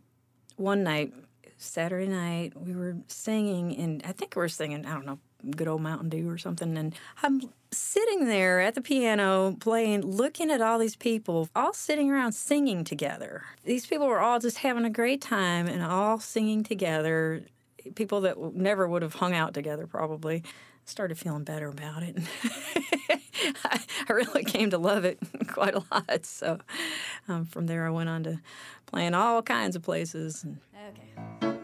one 0.55 0.83
night, 0.83 1.13
Saturday 1.57 2.07
night, 2.07 2.53
we 2.55 2.73
were 2.73 2.95
singing, 3.07 3.75
and 3.75 4.01
I 4.05 4.13
think 4.13 4.35
we 4.35 4.39
were 4.39 4.49
singing, 4.49 4.85
I 4.85 4.93
don't 4.93 5.05
know, 5.05 5.19
good 5.51 5.67
old 5.67 5.81
Mountain 5.81 6.09
Dew 6.09 6.29
or 6.29 6.37
something. 6.37 6.77
And 6.77 6.95
I'm 7.21 7.41
sitting 7.71 8.25
there 8.27 8.59
at 8.59 8.75
the 8.75 8.81
piano 8.81 9.55
playing, 9.59 10.01
looking 10.01 10.51
at 10.51 10.61
all 10.61 10.79
these 10.79 10.95
people, 10.95 11.49
all 11.55 11.73
sitting 11.73 12.09
around 12.11 12.33
singing 12.33 12.83
together. 12.83 13.43
These 13.63 13.85
people 13.85 14.07
were 14.07 14.19
all 14.19 14.39
just 14.39 14.59
having 14.59 14.85
a 14.85 14.89
great 14.89 15.21
time 15.21 15.67
and 15.67 15.83
all 15.83 16.19
singing 16.19 16.63
together. 16.63 17.43
People 17.95 18.21
that 18.21 18.37
never 18.53 18.87
would 18.87 19.01
have 19.01 19.15
hung 19.15 19.33
out 19.33 19.53
together, 19.53 19.87
probably. 19.87 20.43
Started 20.85 21.17
feeling 21.17 21.43
better 21.43 21.67
about 21.67 22.01
it. 22.01 22.17
I, 23.65 23.79
I 24.09 24.13
really 24.13 24.43
came 24.45 24.69
to 24.69 24.77
love 24.77 25.03
it 25.03 25.19
quite 25.47 25.75
a 25.75 25.83
lot. 25.91 26.25
So 26.25 26.59
um, 27.27 27.45
from 27.45 27.67
there, 27.67 27.85
I 27.85 27.89
went 27.89 28.07
on 28.07 28.23
to 28.23 28.39
playing 28.85 29.13
all 29.13 29.41
kinds 29.41 29.75
of 29.75 29.83
places. 29.83 30.43
And 30.43 30.59
Okay. 30.89 31.56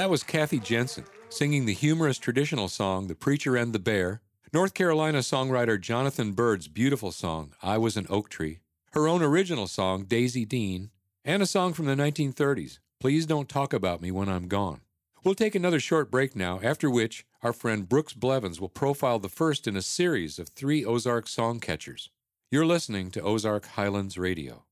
That 0.00 0.08
was 0.08 0.22
Kathy 0.22 0.58
Jensen 0.58 1.04
singing 1.28 1.66
the 1.66 1.74
humorous 1.74 2.16
traditional 2.16 2.68
song 2.68 3.06
The 3.06 3.14
Preacher 3.14 3.54
and 3.54 3.74
the 3.74 3.78
Bear, 3.78 4.22
North 4.50 4.72
Carolina 4.72 5.18
songwriter 5.18 5.78
Jonathan 5.78 6.32
Byrd's 6.32 6.68
beautiful 6.68 7.12
song 7.12 7.52
I 7.62 7.76
Was 7.76 7.98
an 7.98 8.06
Oak 8.08 8.30
Tree, 8.30 8.60
her 8.92 9.06
own 9.06 9.22
original 9.22 9.66
song 9.66 10.04
Daisy 10.04 10.46
Dean, 10.46 10.88
and 11.22 11.42
a 11.42 11.46
song 11.46 11.74
from 11.74 11.84
the 11.84 11.96
1930s 11.96 12.78
Please 12.98 13.26
Don't 13.26 13.46
Talk 13.46 13.74
About 13.74 14.00
Me 14.00 14.10
When 14.10 14.30
I'm 14.30 14.48
Gone. 14.48 14.80
We'll 15.22 15.34
take 15.34 15.54
another 15.54 15.80
short 15.80 16.10
break 16.10 16.34
now, 16.34 16.60
after 16.62 16.88
which 16.88 17.26
our 17.42 17.52
friend 17.52 17.86
Brooks 17.86 18.14
Blevins 18.14 18.58
will 18.58 18.70
profile 18.70 19.18
the 19.18 19.28
first 19.28 19.68
in 19.68 19.76
a 19.76 19.82
series 19.82 20.38
of 20.38 20.48
three 20.48 20.82
Ozark 20.82 21.28
song 21.28 21.60
catchers. 21.60 22.08
You're 22.50 22.64
listening 22.64 23.10
to 23.10 23.22
Ozark 23.22 23.66
Highlands 23.66 24.16
Radio. 24.16 24.64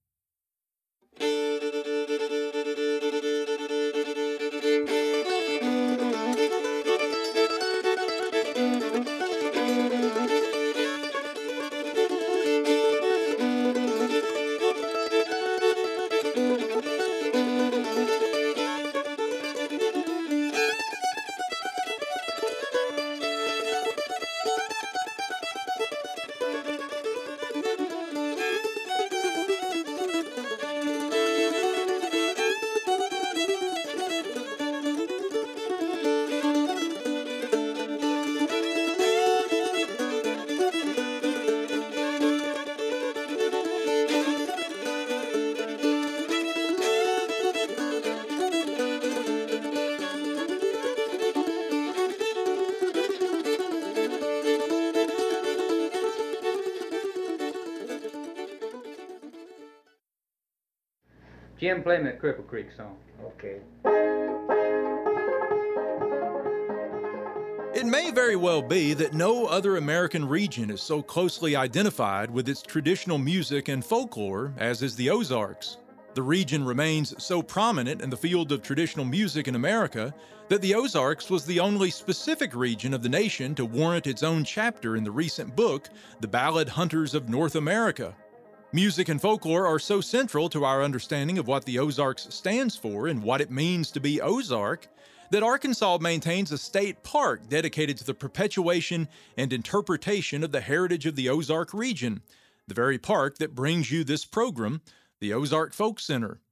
Jim, 61.79 61.85
play 61.85 61.99
me 61.99 62.11
a 62.11 62.13
Cripple 62.15 62.47
Creek 62.47 62.67
song. 62.77 62.97
Okay. 63.25 63.61
It 67.79 67.87
may 67.87 68.11
very 68.11 68.35
well 68.35 68.63
be 68.63 68.95
that 68.95 69.15
no 69.15 69.47
other 69.47 69.77
American 69.77 70.27
region 70.27 70.71
is 70.71 70.81
so 70.81 71.01
closely 71.01 71.55
identified 71.55 72.33
with 72.33 72.49
its 72.49 72.63
traditional 72.63 73.19
music 73.19 73.69
and 73.69 73.85
folklore 73.85 74.53
as 74.57 74.83
is 74.83 74.97
the 74.97 75.11
Ozarks. 75.11 75.77
The 76.15 76.23
region 76.23 76.65
remains 76.65 77.15
so 77.23 77.43
prominent 77.43 78.03
in 78.03 78.11
the 78.11 78.17
field 78.17 78.51
of 78.51 78.61
traditional 78.61 79.05
music 79.05 79.47
in 79.47 79.55
America 79.55 80.13
that 80.49 80.61
the 80.61 80.75
Ozarks 80.75 81.31
was 81.31 81.45
the 81.45 81.61
only 81.61 81.91
specific 81.91 82.57
region 82.57 82.93
of 82.93 83.05
the 83.05 83.09
nation 83.09 83.55
to 83.55 83.65
warrant 83.65 84.09
its 84.09 84.25
own 84.25 84.43
chapter 84.43 84.97
in 84.97 85.05
the 85.05 85.13
recent 85.13 85.55
book, 85.55 85.91
The 86.21 86.27
Ballad 86.27 86.71
Hunters 86.71 87.15
of 87.15 87.29
North 87.29 87.55
America. 87.55 88.17
Music 88.73 89.09
and 89.09 89.19
folklore 89.19 89.67
are 89.67 89.79
so 89.79 89.99
central 89.99 90.51
to 90.51 90.63
our 90.63 90.83
understanding 90.83 91.39
of 91.39 91.47
what 91.47 91.65
the 91.65 91.79
Ozarks 91.79 92.27
stands 92.29 92.77
for 92.77 93.07
and 93.07 93.23
what 93.23 93.41
it 93.41 93.51
means 93.51 93.91
to 93.91 93.99
be 93.99 94.21
Ozark 94.21 94.89
that 95.31 95.43
Arkansas 95.43 95.97
maintains 96.03 96.53
a 96.53 96.59
state 96.59 97.03
park 97.03 97.49
dedicated 97.49 97.97
to 97.97 98.05
the 98.05 98.13
perpetuation 98.13 99.09
and 99.39 99.55
interpretation 99.55 100.45
of 100.45 100.53
the 100.53 100.61
heritage 100.61 101.07
of 101.07 101.17
the 101.17 101.31
Ozark 101.31 101.73
region, 101.73 102.21
the 102.67 102.75
very 102.75 102.99
park 102.99 103.39
that 103.39 103.55
brings 103.55 103.91
you 103.91 104.05
this 104.05 104.27
program, 104.27 104.83
the 105.19 105.33
Ozark 105.33 105.73
Folk 105.73 105.99
Center. 105.99 106.43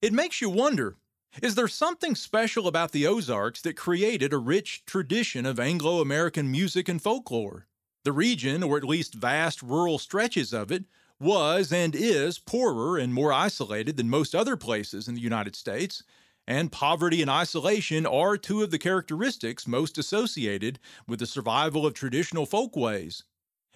It 0.00 0.12
makes 0.12 0.40
you 0.40 0.48
wonder 0.48 0.94
is 1.42 1.56
there 1.56 1.68
something 1.68 2.14
special 2.14 2.68
about 2.68 2.92
the 2.92 3.08
Ozarks 3.08 3.60
that 3.62 3.76
created 3.76 4.32
a 4.32 4.38
rich 4.38 4.84
tradition 4.86 5.44
of 5.44 5.58
Anglo 5.58 6.00
American 6.00 6.48
music 6.48 6.88
and 6.88 7.02
folklore? 7.02 7.66
The 8.04 8.12
region, 8.12 8.62
or 8.62 8.76
at 8.76 8.84
least 8.84 9.14
vast 9.14 9.62
rural 9.62 9.98
stretches 9.98 10.54
of 10.54 10.70
it, 10.70 10.84
was 11.18 11.72
and 11.72 11.94
is 11.94 12.38
poorer 12.38 12.98
and 12.98 13.14
more 13.14 13.32
isolated 13.32 13.96
than 13.96 14.10
most 14.10 14.34
other 14.34 14.56
places 14.56 15.08
in 15.08 15.14
the 15.14 15.20
United 15.20 15.56
States, 15.56 16.02
and 16.46 16.70
poverty 16.70 17.22
and 17.22 17.30
isolation 17.30 18.06
are 18.06 18.36
two 18.36 18.62
of 18.62 18.70
the 18.70 18.78
characteristics 18.78 19.66
most 19.66 19.98
associated 19.98 20.78
with 21.08 21.18
the 21.18 21.26
survival 21.26 21.84
of 21.84 21.94
traditional 21.94 22.46
folkways. 22.46 23.24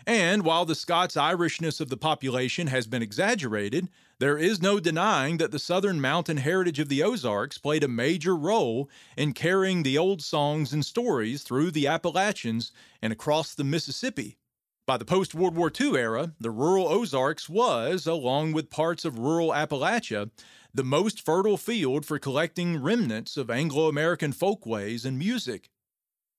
And 0.06 0.44
while 0.44 0.64
the 0.64 0.74
Scots 0.74 1.14
Irishness 1.14 1.80
of 1.80 1.90
the 1.90 1.96
population 1.96 2.68
has 2.68 2.86
been 2.86 3.02
exaggerated, 3.02 3.88
there 4.18 4.38
is 4.38 4.62
no 4.62 4.80
denying 4.80 5.36
that 5.38 5.50
the 5.50 5.58
southern 5.58 6.00
mountain 6.00 6.38
heritage 6.38 6.78
of 6.78 6.88
the 6.88 7.02
Ozarks 7.02 7.58
played 7.58 7.84
a 7.84 7.88
major 7.88 8.36
role 8.36 8.88
in 9.16 9.32
carrying 9.32 9.82
the 9.82 9.98
old 9.98 10.22
songs 10.22 10.72
and 10.72 10.84
stories 10.84 11.42
through 11.42 11.70
the 11.70 11.86
Appalachians 11.86 12.72
and 13.02 13.12
across 13.12 13.54
the 13.54 13.64
Mississippi. 13.64 14.38
By 14.90 14.96
the 14.96 15.04
post 15.04 15.36
World 15.36 15.54
War 15.54 15.70
II 15.70 15.96
era, 15.96 16.32
the 16.40 16.50
rural 16.50 16.88
Ozarks 16.88 17.48
was, 17.48 18.08
along 18.08 18.50
with 18.50 18.70
parts 18.70 19.04
of 19.04 19.20
rural 19.20 19.50
Appalachia, 19.50 20.32
the 20.74 20.82
most 20.82 21.24
fertile 21.24 21.56
field 21.56 22.04
for 22.04 22.18
collecting 22.18 22.76
remnants 22.76 23.36
of 23.36 23.52
Anglo 23.52 23.86
American 23.86 24.32
folkways 24.32 25.04
and 25.04 25.16
music. 25.16 25.70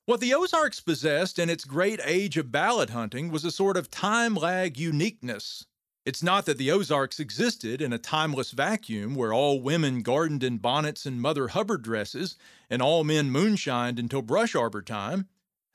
What 0.05 0.19
the 0.19 0.33
Ozarks 0.33 0.81
possessed 0.81 1.39
in 1.39 1.49
its 1.49 1.63
great 1.63 2.01
age 2.03 2.35
of 2.35 2.51
ballad 2.51 2.89
hunting 2.89 3.31
was 3.31 3.45
a 3.45 3.51
sort 3.51 3.77
of 3.77 3.89
time 3.89 4.35
lag 4.35 4.77
uniqueness. 4.77 5.65
It's 6.05 6.21
not 6.21 6.45
that 6.45 6.57
the 6.57 6.71
Ozarks 6.71 7.21
existed 7.21 7.81
in 7.81 7.93
a 7.93 7.97
timeless 7.97 8.51
vacuum 8.51 9.15
where 9.15 9.31
all 9.31 9.61
women 9.61 10.01
gardened 10.01 10.43
in 10.43 10.57
bonnets 10.57 11.05
and 11.05 11.21
Mother 11.21 11.47
Hubbard 11.47 11.83
dresses 11.83 12.35
and 12.69 12.81
all 12.81 13.05
men 13.05 13.31
moonshined 13.31 13.97
until 13.97 14.21
brush 14.21 14.55
arbor 14.55 14.81
time. 14.81 15.29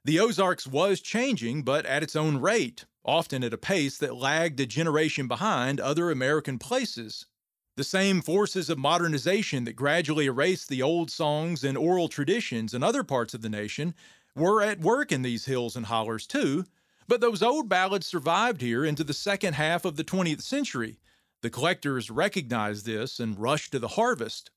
The 0.07 0.21
Ozarks 0.21 0.69
was 0.69 1.01
changing, 1.01 1.65
but 1.65 1.85
at 1.85 2.05
its 2.05 2.15
own 2.15 2.37
rate, 2.37 2.85
often 3.05 3.43
at 3.43 3.53
a 3.53 3.59
pace 3.59 3.99
that 3.99 4.15
lagged 4.15 4.61
a 4.61 4.65
generation 4.65 5.27
behind 5.27 5.81
other 5.81 6.13
American 6.13 6.61
places. 6.61 7.27
The 7.75 7.83
same 7.83 8.23
forces 8.23 8.71
of 8.71 8.79
modernization 8.79 9.65
that 9.65 9.73
gradually 9.73 10.27
erased 10.27 10.69
the 10.69 10.81
old 10.81 11.11
songs 11.11 11.65
and 11.65 11.77
oral 11.77 12.09
traditions 12.09 12.73
in 12.73 12.85
other 12.85 13.03
parts 13.03 13.35
of 13.35 13.43
the 13.43 13.49
nation 13.49 13.97
were 14.37 14.63
at 14.63 14.79
work 14.79 15.11
in 15.11 15.23
these 15.23 15.47
hills 15.47 15.75
and 15.75 15.87
hollers 15.87 16.25
too, 16.25 16.67
but 17.09 17.21
those 17.21 17.43
old 17.43 17.69
ballads 17.69 18.07
survived 18.07 18.61
here 18.61 18.85
into 18.85 19.03
the 19.03 19.13
second 19.13 19.55
half 19.55 19.85
of 19.85 19.97
the 19.97 20.05
20th 20.05 20.43
century. 20.43 21.01
The 21.43 21.51
collectors 21.51 22.13
recognized 22.13 22.87
this 22.87 23.19
and 23.19 23.37
rushed 23.37 23.73
to 23.73 23.81
the 23.81 23.89
harvest. 23.89 24.53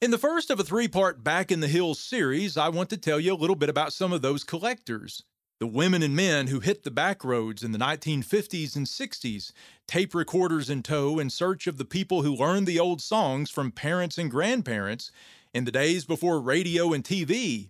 In 0.00 0.10
the 0.10 0.16
first 0.16 0.48
of 0.48 0.58
a 0.58 0.64
three 0.64 0.88
part 0.88 1.22
Back 1.22 1.52
in 1.52 1.60
the 1.60 1.68
Hills 1.68 1.98
series, 2.00 2.56
I 2.56 2.70
want 2.70 2.88
to 2.88 2.96
tell 2.96 3.20
you 3.20 3.34
a 3.34 3.36
little 3.36 3.54
bit 3.54 3.68
about 3.68 3.92
some 3.92 4.14
of 4.14 4.22
those 4.22 4.44
collectors. 4.44 5.24
The 5.58 5.66
women 5.66 6.02
and 6.02 6.16
men 6.16 6.46
who 6.46 6.60
hit 6.60 6.84
the 6.84 6.90
back 6.90 7.22
roads 7.22 7.62
in 7.62 7.72
the 7.72 7.78
1950s 7.78 8.76
and 8.76 8.86
60s, 8.86 9.52
tape 9.86 10.14
recorders 10.14 10.70
in 10.70 10.82
tow 10.82 11.18
in 11.18 11.28
search 11.28 11.66
of 11.66 11.76
the 11.76 11.84
people 11.84 12.22
who 12.22 12.34
learned 12.34 12.66
the 12.66 12.80
old 12.80 13.02
songs 13.02 13.50
from 13.50 13.72
parents 13.72 14.16
and 14.16 14.30
grandparents 14.30 15.12
in 15.52 15.66
the 15.66 15.70
days 15.70 16.06
before 16.06 16.40
radio 16.40 16.94
and 16.94 17.04
TV. 17.04 17.68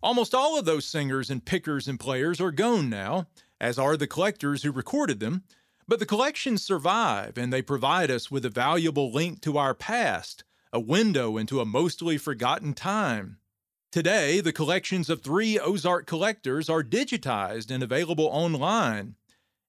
Almost 0.00 0.32
all 0.32 0.56
of 0.56 0.66
those 0.66 0.84
singers 0.84 1.28
and 1.28 1.44
pickers 1.44 1.88
and 1.88 1.98
players 1.98 2.40
are 2.40 2.52
gone 2.52 2.88
now, 2.88 3.26
as 3.60 3.80
are 3.80 3.96
the 3.96 4.06
collectors 4.06 4.62
who 4.62 4.70
recorded 4.70 5.18
them, 5.18 5.42
but 5.88 5.98
the 5.98 6.06
collections 6.06 6.62
survive 6.62 7.36
and 7.36 7.52
they 7.52 7.62
provide 7.62 8.12
us 8.12 8.30
with 8.30 8.44
a 8.44 8.48
valuable 8.48 9.10
link 9.10 9.40
to 9.40 9.58
our 9.58 9.74
past, 9.74 10.44
a 10.74 10.80
window 10.80 11.36
into 11.36 11.60
a 11.60 11.64
mostly 11.64 12.18
forgotten 12.18 12.74
time. 12.74 13.38
Today, 13.92 14.40
the 14.40 14.52
collections 14.52 15.08
of 15.08 15.22
three 15.22 15.56
Ozark 15.56 16.04
collectors 16.04 16.68
are 16.68 16.82
digitized 16.82 17.70
and 17.70 17.80
available 17.80 18.26
online. 18.26 19.14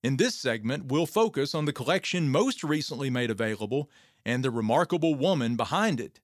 In 0.03 0.17
this 0.17 0.33
segment, 0.33 0.85
we'll 0.85 1.05
focus 1.05 1.53
on 1.53 1.65
the 1.65 1.73
collection 1.73 2.29
most 2.29 2.63
recently 2.63 3.11
made 3.11 3.29
available 3.29 3.87
and 4.25 4.43
the 4.43 4.49
remarkable 4.49 5.13
woman 5.13 5.55
behind 5.55 5.99
it. 5.99 6.21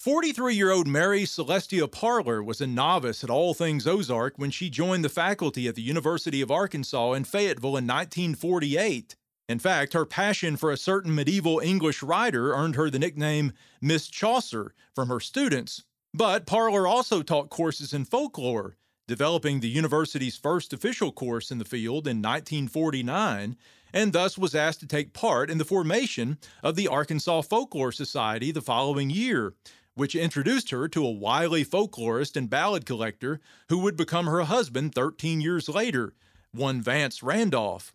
43 0.00 0.56
year 0.56 0.72
old 0.72 0.88
Mary 0.88 1.22
Celestia 1.22 1.90
Parler 1.90 2.42
was 2.42 2.60
a 2.60 2.66
novice 2.66 3.22
at 3.22 3.30
all 3.30 3.54
things 3.54 3.86
Ozark 3.86 4.34
when 4.38 4.50
she 4.50 4.68
joined 4.68 5.04
the 5.04 5.08
faculty 5.08 5.68
at 5.68 5.76
the 5.76 5.82
University 5.82 6.40
of 6.40 6.50
Arkansas 6.50 7.12
in 7.12 7.22
Fayetteville 7.22 7.76
in 7.76 7.86
1948. 7.86 9.14
In 9.48 9.58
fact, 9.60 9.92
her 9.92 10.04
passion 10.04 10.56
for 10.56 10.72
a 10.72 10.76
certain 10.76 11.14
medieval 11.14 11.60
English 11.60 12.02
writer 12.02 12.52
earned 12.52 12.74
her 12.74 12.90
the 12.90 12.98
nickname 12.98 13.52
Miss 13.80 14.08
Chaucer 14.08 14.74
from 14.92 15.08
her 15.08 15.20
students, 15.20 15.84
but 16.12 16.46
Parler 16.46 16.86
also 16.86 17.22
taught 17.22 17.48
courses 17.48 17.92
in 17.92 18.04
folklore, 18.04 18.76
developing 19.06 19.60
the 19.60 19.68
university's 19.68 20.36
first 20.36 20.72
official 20.72 21.12
course 21.12 21.52
in 21.52 21.58
the 21.58 21.64
field 21.64 22.08
in 22.08 22.16
1949, 22.16 23.56
and 23.92 24.12
thus 24.12 24.36
was 24.36 24.54
asked 24.54 24.80
to 24.80 24.86
take 24.86 25.12
part 25.12 25.48
in 25.48 25.58
the 25.58 25.64
formation 25.64 26.38
of 26.64 26.74
the 26.74 26.88
Arkansas 26.88 27.42
Folklore 27.42 27.92
Society 27.92 28.50
the 28.50 28.60
following 28.60 29.10
year, 29.10 29.54
which 29.94 30.16
introduced 30.16 30.70
her 30.70 30.88
to 30.88 31.06
a 31.06 31.10
wily 31.10 31.64
folklorist 31.64 32.36
and 32.36 32.50
ballad 32.50 32.84
collector 32.84 33.40
who 33.68 33.78
would 33.78 33.96
become 33.96 34.26
her 34.26 34.42
husband 34.42 34.92
13 34.92 35.40
years 35.40 35.68
later, 35.68 36.14
one 36.50 36.82
Vance 36.82 37.22
Randolph. 37.22 37.94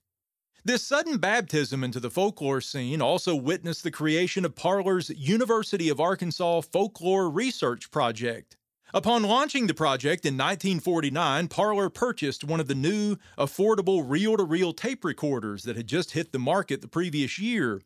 This 0.63 0.83
sudden 0.83 1.17
baptism 1.17 1.83
into 1.83 1.99
the 1.99 2.11
folklore 2.11 2.61
scene 2.61 3.01
also 3.01 3.35
witnessed 3.35 3.81
the 3.81 3.89
creation 3.89 4.45
of 4.45 4.53
Parler's 4.53 5.09
University 5.09 5.89
of 5.89 5.99
Arkansas 5.99 6.61
Folklore 6.61 7.31
Research 7.31 7.89
Project. 7.89 8.57
Upon 8.93 9.23
launching 9.23 9.65
the 9.65 9.73
project 9.73 10.23
in 10.23 10.35
1949, 10.35 11.47
Parler 11.47 11.89
purchased 11.89 12.43
one 12.43 12.59
of 12.59 12.67
the 12.67 12.75
new, 12.75 13.15
affordable 13.39 14.03
reel 14.07 14.37
to 14.37 14.43
reel 14.43 14.71
tape 14.71 15.03
recorders 15.03 15.63
that 15.63 15.77
had 15.77 15.87
just 15.87 16.11
hit 16.11 16.31
the 16.31 16.37
market 16.37 16.81
the 16.81 16.87
previous 16.87 17.39
year, 17.39 17.81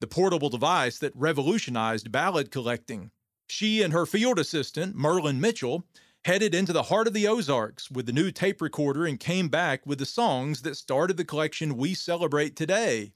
the 0.00 0.08
portable 0.08 0.48
device 0.48 0.98
that 0.98 1.12
revolutionized 1.14 2.10
ballad 2.10 2.50
collecting. 2.50 3.12
She 3.46 3.82
and 3.82 3.92
her 3.92 4.04
field 4.04 4.40
assistant, 4.40 4.96
Merlin 4.96 5.40
Mitchell, 5.40 5.84
headed 6.26 6.56
into 6.56 6.72
the 6.72 6.82
heart 6.82 7.06
of 7.06 7.12
the 7.12 7.28
Ozarks 7.28 7.88
with 7.88 8.04
the 8.04 8.12
new 8.12 8.32
tape 8.32 8.60
recorder 8.60 9.06
and 9.06 9.20
came 9.20 9.46
back 9.46 9.86
with 9.86 10.00
the 10.00 10.04
songs 10.04 10.62
that 10.62 10.76
started 10.76 11.16
the 11.16 11.24
collection 11.24 11.76
we 11.76 11.94
celebrate 11.94 12.56
today. 12.56 13.12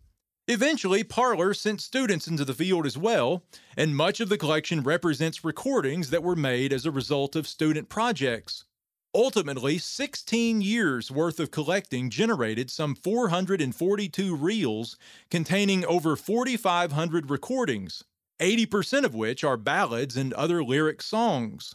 Eventually, 0.46 1.02
Parler 1.02 1.52
sent 1.52 1.80
students 1.80 2.28
into 2.28 2.44
the 2.44 2.54
field 2.54 2.86
as 2.86 2.96
well, 2.96 3.42
and 3.76 3.96
much 3.96 4.20
of 4.20 4.28
the 4.28 4.38
collection 4.38 4.84
represents 4.84 5.44
recordings 5.44 6.10
that 6.10 6.22
were 6.22 6.36
made 6.36 6.72
as 6.72 6.86
a 6.86 6.92
result 6.92 7.34
of 7.34 7.48
student 7.48 7.88
projects. 7.88 8.64
Ultimately, 9.12 9.76
16 9.76 10.60
years 10.60 11.10
worth 11.10 11.40
of 11.40 11.50
collecting 11.50 12.10
generated 12.10 12.70
some 12.70 12.94
442 12.94 14.36
reels 14.36 14.96
containing 15.32 15.84
over 15.84 16.14
4,500 16.14 17.28
recordings, 17.28 18.04
80% 18.40 19.02
of 19.02 19.16
which 19.16 19.42
are 19.42 19.56
ballads 19.56 20.16
and 20.16 20.32
other 20.34 20.62
lyric 20.62 21.02
songs. 21.02 21.74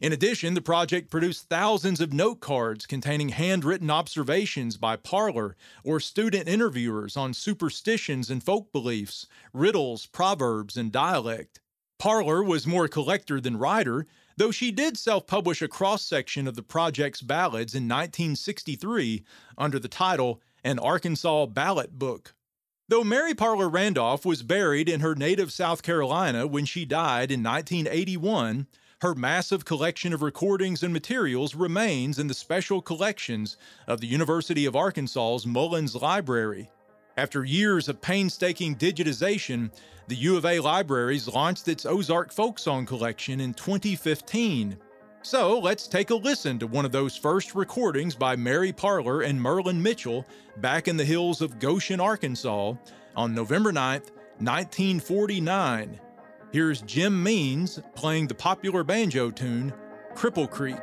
In 0.00 0.12
addition, 0.12 0.54
the 0.54 0.62
project 0.62 1.10
produced 1.10 1.48
thousands 1.48 2.00
of 2.00 2.14
note 2.14 2.40
cards 2.40 2.86
containing 2.86 3.28
handwritten 3.28 3.90
observations 3.90 4.78
by 4.78 4.96
Parler 4.96 5.54
or 5.84 6.00
student 6.00 6.48
interviewers 6.48 7.16
on 7.16 7.34
superstitions 7.34 8.30
and 8.30 8.42
folk 8.42 8.72
beliefs, 8.72 9.26
riddles, 9.52 10.06
proverbs, 10.06 10.78
and 10.78 10.90
dialect. 10.90 11.60
Parler 11.98 12.42
was 12.42 12.66
more 12.66 12.88
collector 12.88 13.38
than 13.38 13.58
writer, 13.58 14.06
though 14.38 14.50
she 14.50 14.72
did 14.72 14.96
self 14.96 15.26
publish 15.26 15.60
a 15.60 15.68
cross 15.68 16.02
section 16.02 16.48
of 16.48 16.56
the 16.56 16.62
project's 16.62 17.20
ballads 17.20 17.74
in 17.74 17.84
1963 17.84 19.22
under 19.58 19.78
the 19.78 19.88
title 19.88 20.40
An 20.64 20.78
Arkansas 20.78 21.46
Ballad 21.46 21.98
Book. 21.98 22.34
Though 22.88 23.04
Mary 23.04 23.34
Parler 23.34 23.68
Randolph 23.68 24.24
was 24.24 24.42
buried 24.42 24.88
in 24.88 25.00
her 25.00 25.14
native 25.14 25.52
South 25.52 25.82
Carolina 25.82 26.46
when 26.46 26.64
she 26.64 26.84
died 26.84 27.30
in 27.30 27.42
1981, 27.42 28.66
Her 29.02 29.16
massive 29.16 29.64
collection 29.64 30.12
of 30.12 30.22
recordings 30.22 30.84
and 30.84 30.92
materials 30.92 31.56
remains 31.56 32.20
in 32.20 32.28
the 32.28 32.34
special 32.34 32.80
collections 32.80 33.56
of 33.88 34.00
the 34.00 34.06
University 34.06 34.64
of 34.64 34.76
Arkansas's 34.76 35.44
Mullins 35.44 35.96
Library. 35.96 36.70
After 37.16 37.44
years 37.44 37.88
of 37.88 38.00
painstaking 38.00 38.76
digitization, 38.76 39.72
the 40.06 40.14
U 40.14 40.36
of 40.36 40.46
A 40.46 40.60
Libraries 40.60 41.26
launched 41.26 41.66
its 41.66 41.84
Ozark 41.84 42.30
Folk 42.30 42.60
Song 42.60 42.86
Collection 42.86 43.40
in 43.40 43.54
2015. 43.54 44.78
So 45.22 45.58
let's 45.58 45.88
take 45.88 46.10
a 46.10 46.14
listen 46.14 46.60
to 46.60 46.68
one 46.68 46.84
of 46.84 46.92
those 46.92 47.16
first 47.16 47.56
recordings 47.56 48.14
by 48.14 48.36
Mary 48.36 48.72
Parler 48.72 49.22
and 49.22 49.42
Merlin 49.42 49.82
Mitchell 49.82 50.24
back 50.58 50.86
in 50.86 50.96
the 50.96 51.04
hills 51.04 51.40
of 51.40 51.58
Goshen, 51.58 51.98
Arkansas 51.98 52.74
on 53.16 53.34
November 53.34 53.72
9th, 53.72 54.12
1949. 54.38 55.98
Here's 56.52 56.82
Jim 56.82 57.22
Means 57.22 57.80
playing 57.94 58.26
the 58.26 58.34
popular 58.34 58.84
banjo 58.84 59.30
tune 59.30 59.72
Cripple 60.12 60.50
Creek. 60.50 60.76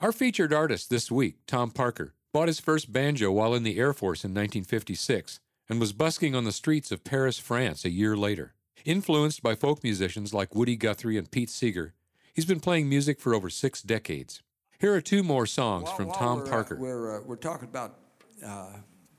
Our 0.00 0.12
featured 0.12 0.52
artist 0.52 0.88
this 0.88 1.10
week, 1.10 1.38
Tom 1.48 1.72
Parker, 1.72 2.14
bought 2.32 2.48
his 2.48 2.60
first 2.60 2.92
banjo 2.92 3.30
while 3.30 3.54
in 3.54 3.62
the 3.62 3.78
Air 3.78 3.92
Force 3.92 4.24
in 4.24 4.30
1956 4.30 5.38
and 5.68 5.78
was 5.78 5.92
busking 5.92 6.34
on 6.34 6.44
the 6.44 6.52
streets 6.52 6.90
of 6.90 7.04
Paris, 7.04 7.38
France 7.38 7.84
a 7.84 7.90
year 7.90 8.16
later. 8.16 8.54
Influenced 8.84 9.42
by 9.42 9.54
folk 9.54 9.84
musicians 9.84 10.34
like 10.34 10.54
Woody 10.54 10.76
Guthrie 10.76 11.16
and 11.16 11.30
Pete 11.30 11.50
Seeger, 11.50 11.94
he's 12.34 12.46
been 12.46 12.60
playing 12.60 12.88
music 12.88 13.20
for 13.20 13.34
over 13.34 13.48
six 13.48 13.80
decades. 13.82 14.42
Here 14.80 14.92
are 14.94 15.00
two 15.00 15.22
more 15.22 15.46
songs 15.46 15.84
While- 15.84 15.96
from 15.96 16.06
while 16.08 16.18
Tom 16.18 16.38
we're, 16.38 16.46
uh, 16.46 16.48
Parker. 16.50 16.76
we're, 16.76 17.16
uh, 17.18 17.20
we're 17.24 17.36
talking 17.36 17.68
about 17.68 17.94
uh, 18.44 18.72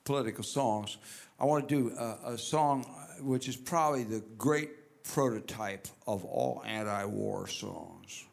political 0.03 0.43
songs. 0.43 0.97
I 1.39 1.45
want 1.45 1.70
to 1.70 1.76
do 1.76 1.95
a, 1.97 2.34
a 2.34 2.38
song 2.38 2.86
uh, 2.86 3.24
which 3.24 3.47
is 3.47 3.55
probably 3.55 4.03
the 4.03 4.22
great 4.38 5.03
prototype 5.03 5.88
of 6.07 6.26
all 6.26 6.61
anti 6.66 7.05
war 7.05 7.47
songs. 7.47 8.26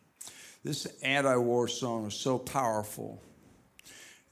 This 0.64 0.86
anti 1.02 1.36
war 1.36 1.68
song 1.68 2.06
is 2.06 2.14
so 2.14 2.38
powerful 2.38 3.22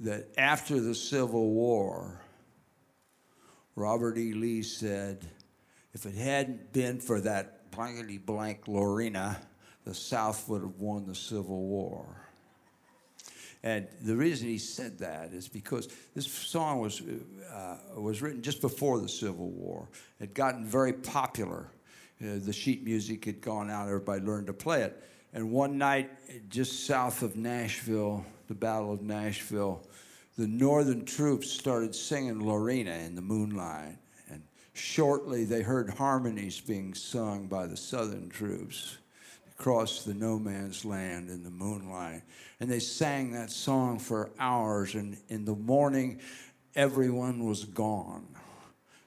that 0.00 0.28
after 0.38 0.80
the 0.80 0.94
Civil 0.94 1.50
War, 1.50 2.20
Robert 3.74 4.18
E. 4.18 4.32
Lee 4.32 4.62
said, 4.62 5.28
if 5.92 6.06
it 6.06 6.14
hadn't 6.14 6.72
been 6.72 7.00
for 7.00 7.20
that 7.20 7.70
blankety 7.70 8.18
blank 8.18 8.68
Lorena, 8.68 9.40
the 9.84 9.94
South 9.94 10.48
would 10.48 10.62
have 10.62 10.78
won 10.78 11.06
the 11.06 11.14
Civil 11.14 11.66
War. 11.66 12.06
And 13.62 13.88
the 14.02 14.14
reason 14.14 14.48
he 14.48 14.58
said 14.58 14.98
that 14.98 15.32
is 15.32 15.48
because 15.48 15.88
this 16.14 16.30
song 16.30 16.80
was, 16.80 17.02
uh, 17.52 17.76
was 17.96 18.22
written 18.22 18.42
just 18.42 18.60
before 18.60 19.00
the 19.00 19.08
Civil 19.08 19.50
War. 19.50 19.88
It 20.20 20.24
had 20.24 20.34
gotten 20.34 20.64
very 20.64 20.92
popular. 20.92 21.68
Uh, 22.20 22.38
the 22.38 22.52
sheet 22.52 22.84
music 22.84 23.24
had 23.24 23.40
gone 23.40 23.70
out, 23.70 23.86
everybody 23.86 24.22
learned 24.24 24.46
to 24.48 24.52
play 24.52 24.82
it. 24.82 25.02
And 25.32 25.50
one 25.50 25.76
night, 25.76 26.10
just 26.48 26.86
south 26.86 27.22
of 27.22 27.36
Nashville, 27.36 28.24
the 28.46 28.54
Battle 28.54 28.92
of 28.92 29.02
Nashville, 29.02 29.82
the 30.38 30.46
Northern 30.46 31.04
troops 31.04 31.50
started 31.50 31.92
singing 31.96 32.46
Lorena 32.46 32.92
in 32.92 33.16
the 33.16 33.20
moonlight. 33.20 33.96
And 34.30 34.44
shortly, 34.72 35.44
they 35.44 35.62
heard 35.62 35.90
harmonies 35.90 36.60
being 36.60 36.94
sung 36.94 37.48
by 37.48 37.66
the 37.66 37.76
Southern 37.76 38.28
troops 38.28 38.98
across 39.58 40.04
the 40.04 40.14
no 40.14 40.38
man's 40.38 40.84
land 40.84 41.28
in 41.28 41.42
the 41.42 41.50
moonlight. 41.50 42.22
And 42.60 42.70
they 42.70 42.78
sang 42.78 43.32
that 43.32 43.50
song 43.50 43.98
for 43.98 44.30
hours, 44.38 44.94
and 44.94 45.18
in 45.26 45.44
the 45.44 45.56
morning, 45.56 46.20
everyone 46.76 47.44
was 47.44 47.64
gone. 47.64 48.28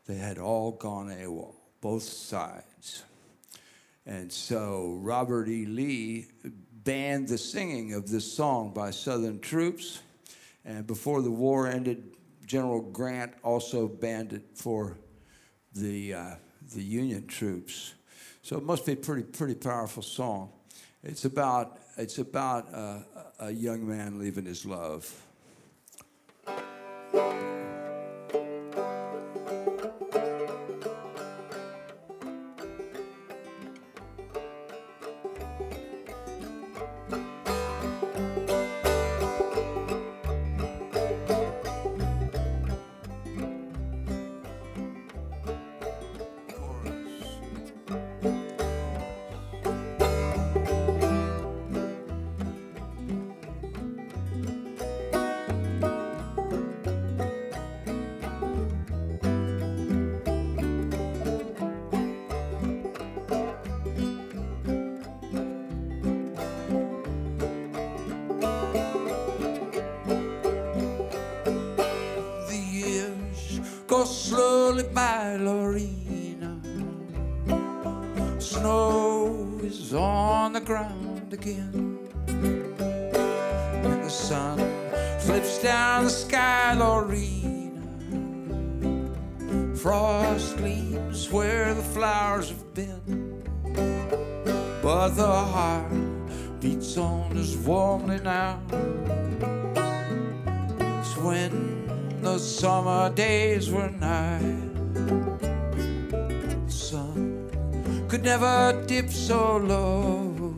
They 0.08 0.18
had 0.18 0.38
all 0.38 0.74
gone 0.74 1.08
AWOL, 1.08 1.56
both 1.80 2.04
sides. 2.04 3.04
And 4.06 4.30
so 4.30 4.98
Robert 5.00 5.48
E. 5.48 5.66
Lee 5.66 6.28
banned 6.84 7.30
the 7.30 7.38
singing 7.38 7.94
of 7.94 8.10
this 8.10 8.30
song 8.30 8.74
by 8.74 8.92
Southern 8.92 9.40
troops. 9.40 10.02
And 10.66 10.86
before 10.86 11.22
the 11.22 11.32
war 11.32 11.68
ended, 11.68 12.16
General 12.46 12.82
Grant 12.82 13.34
also 13.44 13.88
banned 13.88 14.34
it 14.34 14.44
for 14.54 14.98
the, 15.74 16.14
uh, 16.14 16.36
the 16.76 16.84
Union 16.84 17.28
troops. 17.28 17.94
So 18.42 18.58
it 18.58 18.64
must 18.64 18.86
be 18.86 18.94
a 18.94 18.96
pretty, 18.96 19.24
pretty 19.24 19.56
powerful 19.56 20.04
song. 20.04 20.52
It's 21.04 21.26
about, 21.26 21.80
it's 21.98 22.18
about 22.18 22.74
uh, 22.74 23.00
a 23.40 23.52
young 23.52 23.88
man 23.88 24.20
leaving 24.20 24.46
his 24.46 24.66
love. 24.66 25.12
By, 75.32 75.38
Lorena. 75.38 76.60
Snow 78.40 79.60
is 79.64 79.94
on 79.94 80.54
the 80.54 80.62
ground 80.62 81.34
again. 81.34 82.00
And 82.28 84.04
the 84.04 84.10
sun 84.10 84.58
flips 85.20 85.60
down 85.60 86.06
the 86.06 86.10
sky, 86.10 86.74
Lorena. 86.74 87.82
Frost 89.76 90.58
gleams 90.58 91.32
where 91.32 91.74
the 91.74 91.84
flowers 91.84 92.50
have 92.50 92.74
been. 92.74 93.42
But 94.82 95.10
the 95.10 95.28
heart 95.28 95.92
beats 96.60 96.98
on 96.98 97.38
as 97.38 97.56
warmly 97.58 98.20
now 98.20 98.60
as 101.02 101.18
when 101.18 102.22
the 102.22 102.38
summer 102.38 103.10
days 103.14 103.70
were 103.70 103.90
nigh. 103.90 104.61
Could 108.22 108.40
never 108.40 108.84
dip 108.86 109.10
so 109.10 109.58
low. 109.58 110.56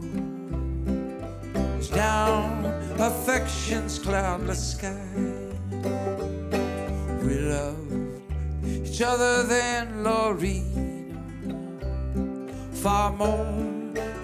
It's 1.78 1.88
down 1.88 2.66
affection's 3.00 4.00
cloudless 4.00 4.74
sky. 4.74 5.08
We 7.24 7.40
loved 7.40 8.20
each 8.66 9.02
other 9.02 9.44
then, 9.44 10.04
Lorena, 10.04 11.14
far 12.74 13.14
more 13.14 13.46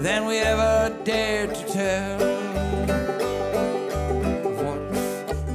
than 0.01 0.25
we 0.25 0.39
ever 0.39 0.93
dared 1.05 1.55
to 1.55 1.63
tell. 1.71 2.19
What 4.63 4.81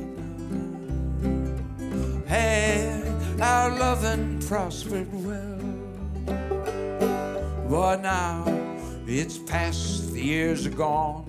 had 2.26 3.40
our 3.40 3.70
loving 3.78 4.35
prospered 4.46 5.12
well. 5.24 5.58
But 7.68 8.02
now 8.02 8.44
it's 9.04 9.38
past, 9.38 10.12
the 10.12 10.22
years 10.22 10.66
are 10.66 10.70
gone. 10.70 11.24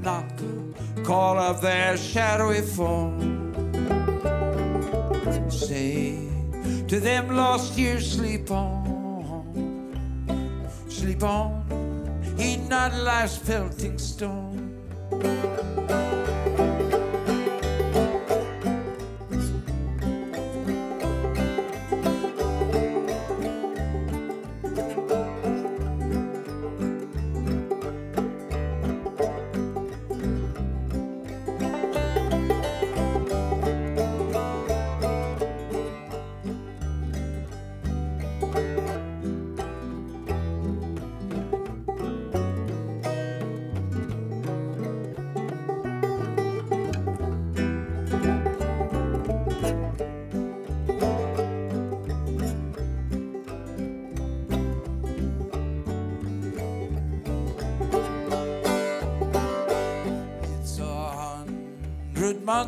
Not 0.00 0.38
the 0.38 1.02
call 1.02 1.36
of 1.36 1.60
their 1.60 1.96
shadowy 1.96 2.60
form. 2.60 3.52
Say 5.50 6.28
to 6.86 7.00
them, 7.00 7.34
lost 7.34 7.76
years, 7.76 8.12
sleep 8.12 8.50
on, 8.52 8.86
sleep 10.88 11.24
on, 11.24 11.64
heed 12.38 12.68
not 12.68 12.94
life's 12.94 13.38
pelting 13.38 13.98
storm. 13.98 14.78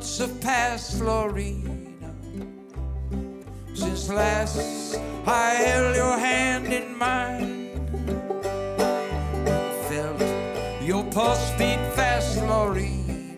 Months 0.01 0.16
have 0.16 0.40
passed, 0.40 0.98
Lorena, 1.03 2.14
since 3.74 4.09
last 4.09 4.98
I 5.26 5.51
held 5.51 5.94
your 5.94 6.16
hand 6.16 6.72
in 6.72 6.96
mine. 6.96 7.68
Felt 9.90 10.22
your 10.82 11.05
pulse 11.12 11.51
beat 11.59 11.82
fast, 11.92 12.38
Lorena, 12.38 13.36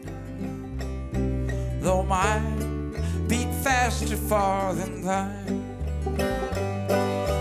though 1.80 2.04
mine 2.04 2.94
beat 3.26 3.52
faster 3.64 4.16
far 4.16 4.72
than 4.72 5.02
thine. 5.02 5.64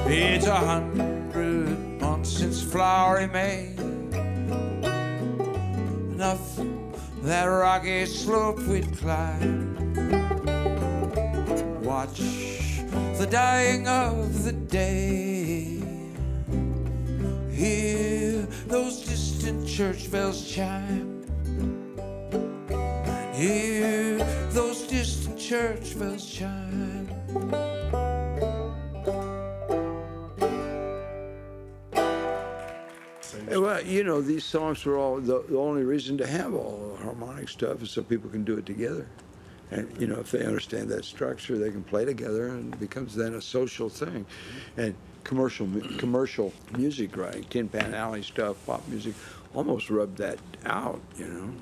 It's 0.08 0.48
a 0.48 0.56
hundred 0.56 2.02
months 2.02 2.32
since 2.32 2.64
flowery 2.64 3.28
May. 3.28 3.71
Rocky 7.74 8.06
slope 8.06 8.60
we'd 8.64 8.98
climb. 8.98 9.64
Watch 11.82 12.20
the 13.18 13.26
dying 13.32 13.88
of 13.88 14.44
the 14.44 14.52
day. 14.52 15.82
Hear 17.50 18.46
those 18.68 19.06
distant 19.06 19.66
church 19.66 20.12
bells 20.12 20.46
chime. 20.54 21.11
Well, 33.50 33.84
you 33.84 34.04
know, 34.04 34.22
these 34.22 34.44
songs 34.44 34.84
were 34.86 34.98
all 34.98 35.20
the, 35.20 35.44
the 35.48 35.58
only 35.58 35.84
reason 35.84 36.18
to 36.18 36.28
have 36.28 36.54
all 36.54 36.96
the 36.96 37.04
harmonic 37.04 37.50
stuff 37.50 37.82
is 37.82 37.92
so 37.92 38.04
people 38.04 38.30
can 38.30 38.44
do 38.44 38.58
it 38.58 38.66
together. 38.66 39.08
And 39.72 39.90
you 40.00 40.08
know, 40.08 40.20
if 40.20 40.32
they 40.32 40.46
understand 40.46 40.90
that 40.90 41.06
structure, 41.06 41.58
they 41.58 41.72
can 41.72 41.84
play 41.84 42.04
together, 42.04 42.50
and 42.50 42.74
it 42.74 42.80
becomes 42.80 43.16
then 43.16 43.36
a 43.36 43.42
social 43.42 43.90
thing. 43.90 44.26
And 44.76 44.96
commercial 45.24 45.68
commercial 45.98 46.52
music, 46.78 47.16
right? 47.16 47.50
Tin 47.50 47.70
Pan 47.70 47.94
Alley 47.94 48.22
stuff, 48.22 48.58
pop 48.66 48.86
music, 48.90 49.16
almost 49.54 49.90
rubbed 49.90 50.18
that 50.18 50.40
out. 50.66 51.00
You 51.18 51.28
know, 51.28 51.54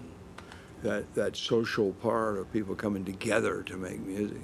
that 0.82 1.14
that 1.14 1.36
social 1.36 1.94
part 1.94 2.38
of 2.40 2.52
people 2.52 2.74
coming 2.74 3.06
together 3.06 3.62
to 3.64 3.78
make 3.78 4.00
music. 4.00 4.42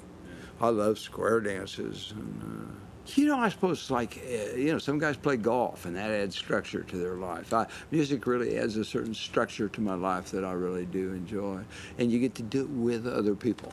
I 0.60 0.68
love 0.68 0.98
square 0.98 1.40
dances 1.40 2.12
and. 2.16 2.42
Uh, 2.42 2.85
you 3.14 3.26
know, 3.26 3.38
I 3.38 3.48
suppose 3.48 3.78
it's 3.80 3.90
like, 3.90 4.18
uh, 4.26 4.56
you 4.56 4.72
know, 4.72 4.78
some 4.78 4.98
guys 4.98 5.16
play 5.16 5.36
golf 5.36 5.84
and 5.84 5.96
that 5.96 6.10
adds 6.10 6.36
structure 6.36 6.82
to 6.82 6.96
their 6.96 7.14
life. 7.14 7.52
I, 7.52 7.66
music 7.90 8.26
really 8.26 8.58
adds 8.58 8.76
a 8.76 8.84
certain 8.84 9.14
structure 9.14 9.68
to 9.68 9.80
my 9.80 9.94
life 9.94 10.30
that 10.30 10.44
I 10.44 10.52
really 10.52 10.86
do 10.86 11.12
enjoy. 11.12 11.60
And 11.98 12.10
you 12.10 12.18
get 12.18 12.34
to 12.36 12.42
do 12.42 12.62
it 12.62 12.70
with 12.70 13.06
other 13.06 13.34
people. 13.34 13.72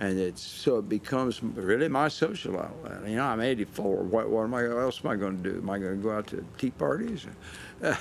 And 0.00 0.18
it's 0.18 0.42
so 0.42 0.78
it 0.78 0.88
becomes 0.88 1.42
really 1.42 1.88
my 1.88 2.08
social 2.08 2.58
outlet. 2.58 3.08
You 3.08 3.16
know, 3.16 3.24
I'm 3.24 3.40
84. 3.40 4.02
What, 4.02 4.30
what 4.30 4.44
am 4.44 4.54
I? 4.54 4.68
What 4.68 4.78
else 4.78 5.00
am 5.04 5.10
I 5.10 5.16
going 5.16 5.42
to 5.42 5.50
do? 5.50 5.58
Am 5.58 5.70
I 5.70 5.78
going 5.78 5.96
to 5.96 6.02
go 6.02 6.10
out 6.10 6.26
to 6.28 6.44
tea 6.58 6.70
parties? 6.70 7.26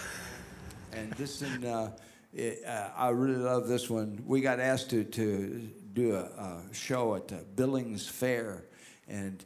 And 0.93 1.12
this 1.14 1.41
one, 1.41 1.64
uh, 1.64 1.91
it, 2.34 2.64
uh, 2.66 2.89
I 2.95 3.09
really 3.09 3.38
love 3.38 3.68
this 3.68 3.89
one. 3.89 4.22
We 4.26 4.41
got 4.41 4.59
asked 4.59 4.89
to, 4.91 5.03
to 5.03 5.70
do 5.93 6.16
a, 6.16 6.24
a 6.24 6.64
show 6.74 7.16
at 7.16 7.28
the 7.28 7.45
Billings 7.55 8.07
Fair 8.07 8.66
and 9.07 9.43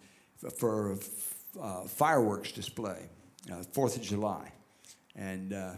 for 0.49 0.97
uh, 1.61 1.81
fireworks 1.83 2.51
display, 2.51 2.99
uh, 3.51 3.63
Fourth 3.71 3.95
of 3.95 4.01
July. 4.01 4.51
And 5.15 5.53
uh, 5.53 5.71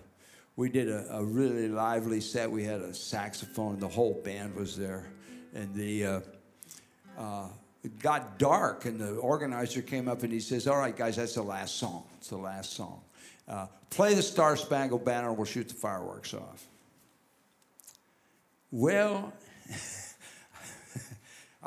we 0.55 0.69
did 0.69 0.89
a, 0.89 1.17
a 1.17 1.23
really 1.23 1.67
lively 1.67 2.21
set. 2.21 2.49
We 2.49 2.63
had 2.63 2.81
a 2.81 2.93
saxophone, 2.93 3.79
the 3.79 3.87
whole 3.87 4.21
band 4.23 4.55
was 4.55 4.75
there. 4.75 5.07
And 5.53 5.73
the 5.73 6.23
uh, 7.17 7.47
it 7.83 7.99
got 7.99 8.37
dark, 8.37 8.85
and 8.85 8.99
the 8.99 9.15
organizer 9.15 9.81
came 9.81 10.07
up 10.07 10.23
and 10.23 10.33
he 10.33 10.39
says, 10.39 10.67
All 10.67 10.77
right, 10.77 10.95
guys, 10.95 11.15
that's 11.15 11.35
the 11.35 11.41
last 11.41 11.77
song. 11.77 12.03
It's 12.17 12.27
the 12.27 12.37
last 12.37 12.73
song. 12.73 13.01
Uh, 13.47 13.67
play 13.89 14.13
the 14.13 14.21
Star 14.21 14.57
Spangled 14.57 15.05
Banner, 15.05 15.29
and 15.29 15.37
we'll 15.37 15.45
shoot 15.45 15.69
the 15.69 15.75
fireworks 15.75 16.33
off. 16.33 16.67
Well, 18.71 19.31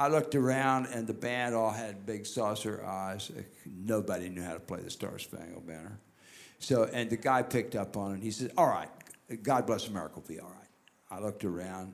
I 0.00 0.08
looked 0.08 0.34
around, 0.34 0.86
and 0.86 1.06
the 1.06 1.12
band 1.12 1.54
all 1.54 1.70
had 1.70 2.06
big 2.06 2.24
saucer 2.24 2.82
eyes. 2.82 3.30
Nobody 3.66 4.30
knew 4.30 4.42
how 4.42 4.54
to 4.54 4.60
play 4.60 4.80
the 4.80 4.88
Star 4.88 5.18
Spangled 5.18 5.66
Banner. 5.66 6.00
So, 6.58 6.84
and 6.84 7.10
the 7.10 7.18
guy 7.18 7.42
picked 7.42 7.76
up 7.76 7.98
on 7.98 8.14
it. 8.14 8.22
He 8.22 8.30
said, 8.30 8.52
All 8.56 8.66
right, 8.66 8.88
God 9.42 9.66
bless 9.66 9.88
America 9.88 10.14
will 10.16 10.26
be 10.26 10.40
all 10.40 10.48
right. 10.48 10.68
I 11.10 11.22
looked 11.22 11.44
around, 11.44 11.92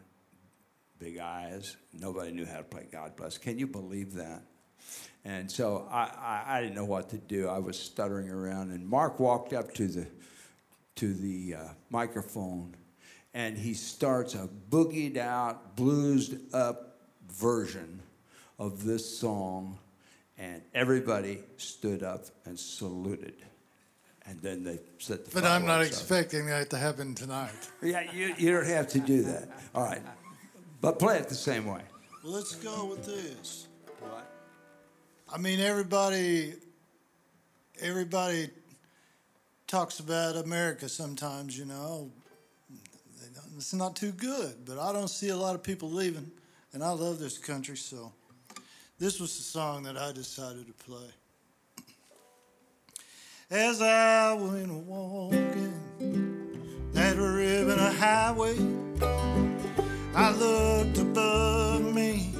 big 1.00 1.18
eyes. 1.18 1.76
Nobody 1.92 2.30
knew 2.30 2.46
how 2.46 2.58
to 2.58 2.62
play 2.62 2.86
God 2.92 3.16
bless. 3.16 3.38
Can 3.38 3.58
you 3.58 3.66
believe 3.66 4.14
that? 4.14 4.42
And 5.24 5.50
so 5.50 5.88
I, 5.90 6.02
I, 6.04 6.44
I 6.46 6.60
didn't 6.60 6.76
know 6.76 6.84
what 6.84 7.08
to 7.10 7.18
do. 7.18 7.48
I 7.48 7.58
was 7.58 7.76
stuttering 7.76 8.30
around, 8.30 8.70
and 8.70 8.86
Mark 8.86 9.18
walked 9.18 9.52
up 9.52 9.74
to 9.74 9.88
the 9.88 10.06
to 10.94 11.12
the 11.12 11.56
uh, 11.56 11.68
microphone, 11.90 12.76
and 13.34 13.58
he 13.58 13.74
starts 13.74 14.36
a 14.36 14.48
boogied 14.70 15.16
out, 15.16 15.76
bluesed 15.76 16.54
up 16.54 16.95
version 17.30 18.00
of 18.58 18.84
this 18.84 19.18
song, 19.18 19.78
and 20.38 20.62
everybody 20.74 21.40
stood 21.56 22.02
up 22.02 22.24
and 22.44 22.58
saluted. 22.58 23.34
And 24.28 24.40
then 24.40 24.64
they 24.64 24.80
set 24.98 25.24
the 25.24 25.30
But 25.32 25.44
I'm 25.44 25.66
not 25.66 25.82
expecting 25.82 26.46
that 26.46 26.70
to 26.70 26.78
happen 26.78 27.14
tonight. 27.14 27.50
Yeah, 27.82 28.10
you, 28.12 28.34
you 28.36 28.52
don't 28.52 28.66
have 28.66 28.88
to 28.88 28.98
do 28.98 29.22
that. 29.22 29.48
All 29.74 29.84
right. 29.84 30.02
But 30.80 30.98
play 30.98 31.18
it 31.18 31.28
the 31.28 31.34
same 31.34 31.66
way. 31.66 31.82
Let's 32.24 32.56
go 32.56 32.86
with 32.86 33.04
this. 33.04 33.68
What? 34.00 34.28
I 35.32 35.38
mean, 35.38 35.60
everybody, 35.60 36.54
everybody 37.80 38.50
talks 39.66 40.00
about 40.00 40.36
America 40.36 40.88
sometimes, 40.88 41.56
you 41.56 41.64
know. 41.64 42.10
It's 43.56 43.72
not 43.72 43.96
too 43.96 44.12
good, 44.12 44.64
but 44.64 44.78
I 44.78 44.92
don't 44.92 45.08
see 45.08 45.30
a 45.30 45.36
lot 45.36 45.54
of 45.54 45.62
people 45.62 45.90
leaving, 45.90 46.30
and 46.76 46.84
I 46.84 46.90
love 46.90 47.18
this 47.18 47.38
country, 47.38 47.74
so 47.74 48.12
this 48.98 49.18
was 49.18 49.34
the 49.34 49.42
song 49.42 49.84
that 49.84 49.96
I 49.96 50.12
decided 50.12 50.66
to 50.66 50.74
play. 50.84 51.08
As 53.50 53.80
I 53.80 54.34
went 54.34 54.70
walking 54.84 55.72
that 56.92 57.16
ribbon 57.16 57.78
of 57.78 57.96
highway, 57.96 58.58
I 60.14 60.32
looked 60.32 60.98
above 60.98 61.94
me 61.94 62.34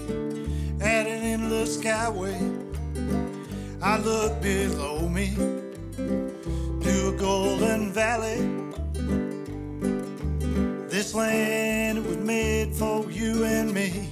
at 0.82 1.06
an 1.06 1.22
endless 1.22 1.78
skyway. 1.78 2.36
I 3.80 3.96
looked 3.96 4.42
below 4.42 5.08
me 5.08 5.34
to 5.96 7.08
a 7.08 7.16
golden 7.18 7.90
valley. 7.90 8.36
This 10.90 11.14
land 11.14 12.04
was 12.04 12.18
made 12.18 12.74
for 12.74 13.10
you 13.10 13.42
and 13.46 13.72
me. 13.72 14.10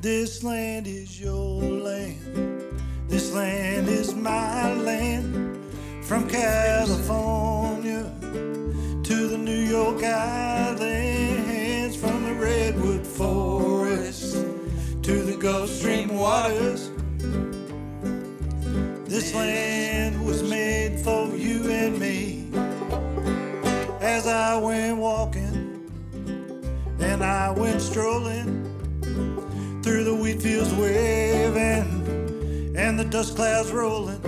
This 0.00 0.42
land 0.42 0.86
is 0.86 1.20
your 1.20 1.60
land. 1.60 2.80
This 3.06 3.34
land 3.34 3.86
is 3.86 4.14
my 4.14 4.72
land. 4.72 5.58
From 6.02 6.26
California 6.26 8.10
to 8.22 9.28
the 9.28 9.36
New 9.36 9.60
York 9.60 10.02
Islands, 10.02 11.96
from 11.96 12.24
the 12.24 12.32
redwood 12.32 13.06
forest 13.06 14.36
to 15.02 15.22
the 15.22 15.36
Gulf 15.38 15.68
Stream 15.68 16.16
waters. 16.16 16.90
This 19.06 19.34
land 19.34 20.24
was 20.24 20.42
made 20.42 20.98
for 21.00 21.26
you 21.36 21.70
and 21.70 21.98
me. 21.98 22.48
As 24.00 24.26
I 24.26 24.56
went 24.56 24.96
walking 24.96 25.90
and 27.00 27.22
I 27.22 27.50
went 27.50 27.82
strolling 27.82 28.59
through 29.82 30.04
the 30.04 30.14
wheat 30.14 30.42
fields 30.42 30.72
waving 30.74 32.00
and 32.76 32.98
the 32.98 33.04
dust 33.04 33.34
clouds 33.36 33.72
rolling 33.72 34.20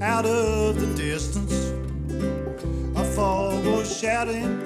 out 0.00 0.24
of 0.24 0.80
the 0.80 0.86
distance. 0.94 1.72
A 2.96 3.04
fog 3.04 3.64
was 3.66 3.94
shouting. 3.98 4.62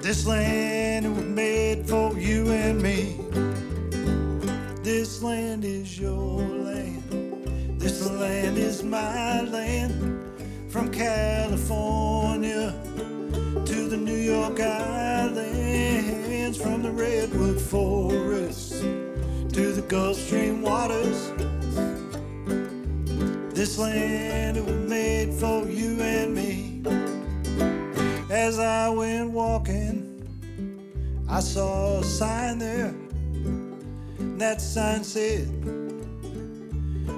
This 0.00 0.26
land 0.26 1.14
was 1.16 1.24
made 1.24 1.86
for 1.88 2.18
you 2.18 2.48
and 2.50 2.82
me. 2.82 3.20
This 4.82 5.22
land 5.22 5.64
is 5.64 6.00
your 6.00 6.40
land. 6.40 7.78
This 7.78 8.10
land 8.10 8.56
is 8.56 8.82
my 8.82 9.42
land. 9.42 10.14
From 10.70 10.90
California 10.90 12.74
to 13.66 13.88
the 13.88 13.96
New 13.96 14.16
York 14.16 14.60
Islands, 16.48 16.62
from 16.62 16.82
the 16.82 16.90
redwood 16.90 17.60
forest 17.60 18.80
to 18.80 19.72
the 19.72 19.84
Gulf 19.86 20.16
Stream 20.16 20.62
waters. 20.62 21.30
This 23.54 23.76
land 23.76 24.56
was 24.64 24.88
made 24.88 25.34
for 25.34 25.68
you 25.68 26.00
and 26.00 26.34
me. 26.34 26.82
As 28.30 28.58
I 28.58 28.88
went 28.88 29.30
walking 29.30 30.06
I 31.28 31.40
saw 31.40 31.98
a 31.98 32.04
sign 32.04 32.58
there. 32.58 32.94
That 34.38 34.62
sign 34.62 35.04
said, 35.04 35.48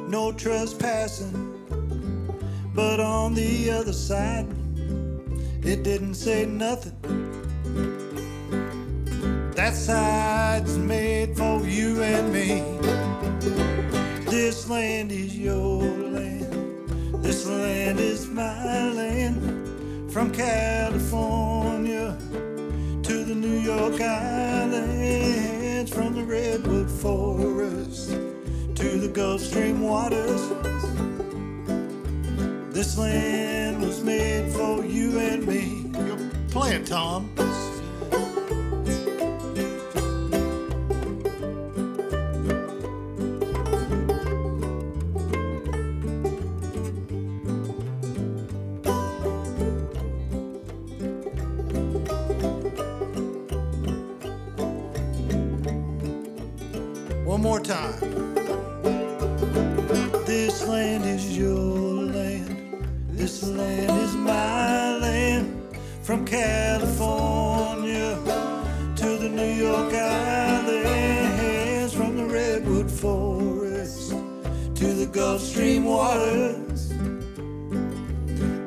No 0.09 0.33
trespassing. 0.33 1.37
But 2.75 2.99
on 2.99 3.35
the 3.35 3.71
other 3.71 3.93
side, 3.93 4.49
it 5.63 5.85
didn't 5.85 6.15
say 6.15 6.47
nothing. 6.47 7.20
That 9.71 9.77
side's 9.77 10.77
made 10.77 11.37
for 11.37 11.65
you 11.65 12.03
and 12.03 12.33
me. 12.33 12.61
This 14.29 14.69
land 14.69 15.13
is 15.13 15.39
your 15.39 15.85
land. 15.85 17.23
This 17.23 17.47
land 17.47 18.01
is 18.01 18.27
my 18.27 18.91
land. 18.91 20.11
From 20.13 20.33
California 20.33 22.19
to 23.05 23.25
the 23.25 23.33
New 23.33 23.61
York 23.61 24.01
Islands, 24.01 25.95
from 25.95 26.17
the 26.17 26.25
Redwood 26.25 26.91
Forest 26.91 28.09
to 28.75 28.99
the 28.99 29.09
Gulf 29.15 29.41
Stream 29.41 29.83
waters. 29.83 30.49
This 32.75 32.99
land 32.99 33.81
was 33.81 34.03
made 34.03 34.53
for 34.53 34.85
you 34.85 35.21
and 35.21 35.47
me. 35.47 35.93
Play 36.51 36.75
it, 36.75 36.87
Tom. 36.87 37.31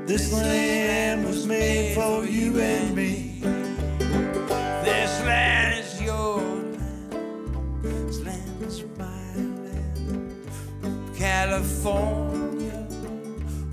This 0.05 0.33
land 0.33 1.25
was 1.25 1.47
made 1.47 1.95
for 1.95 2.25
you 2.25 2.59
and 2.59 2.93
me. 2.93 3.39
This 4.83 5.21
land 5.23 5.79
is 5.79 6.01
your 6.01 6.41
land. 6.41 7.81
This 7.81 8.19
land 8.19 8.63
is 8.63 8.83
my 8.99 9.33
land. 9.63 11.15
California 11.15 12.85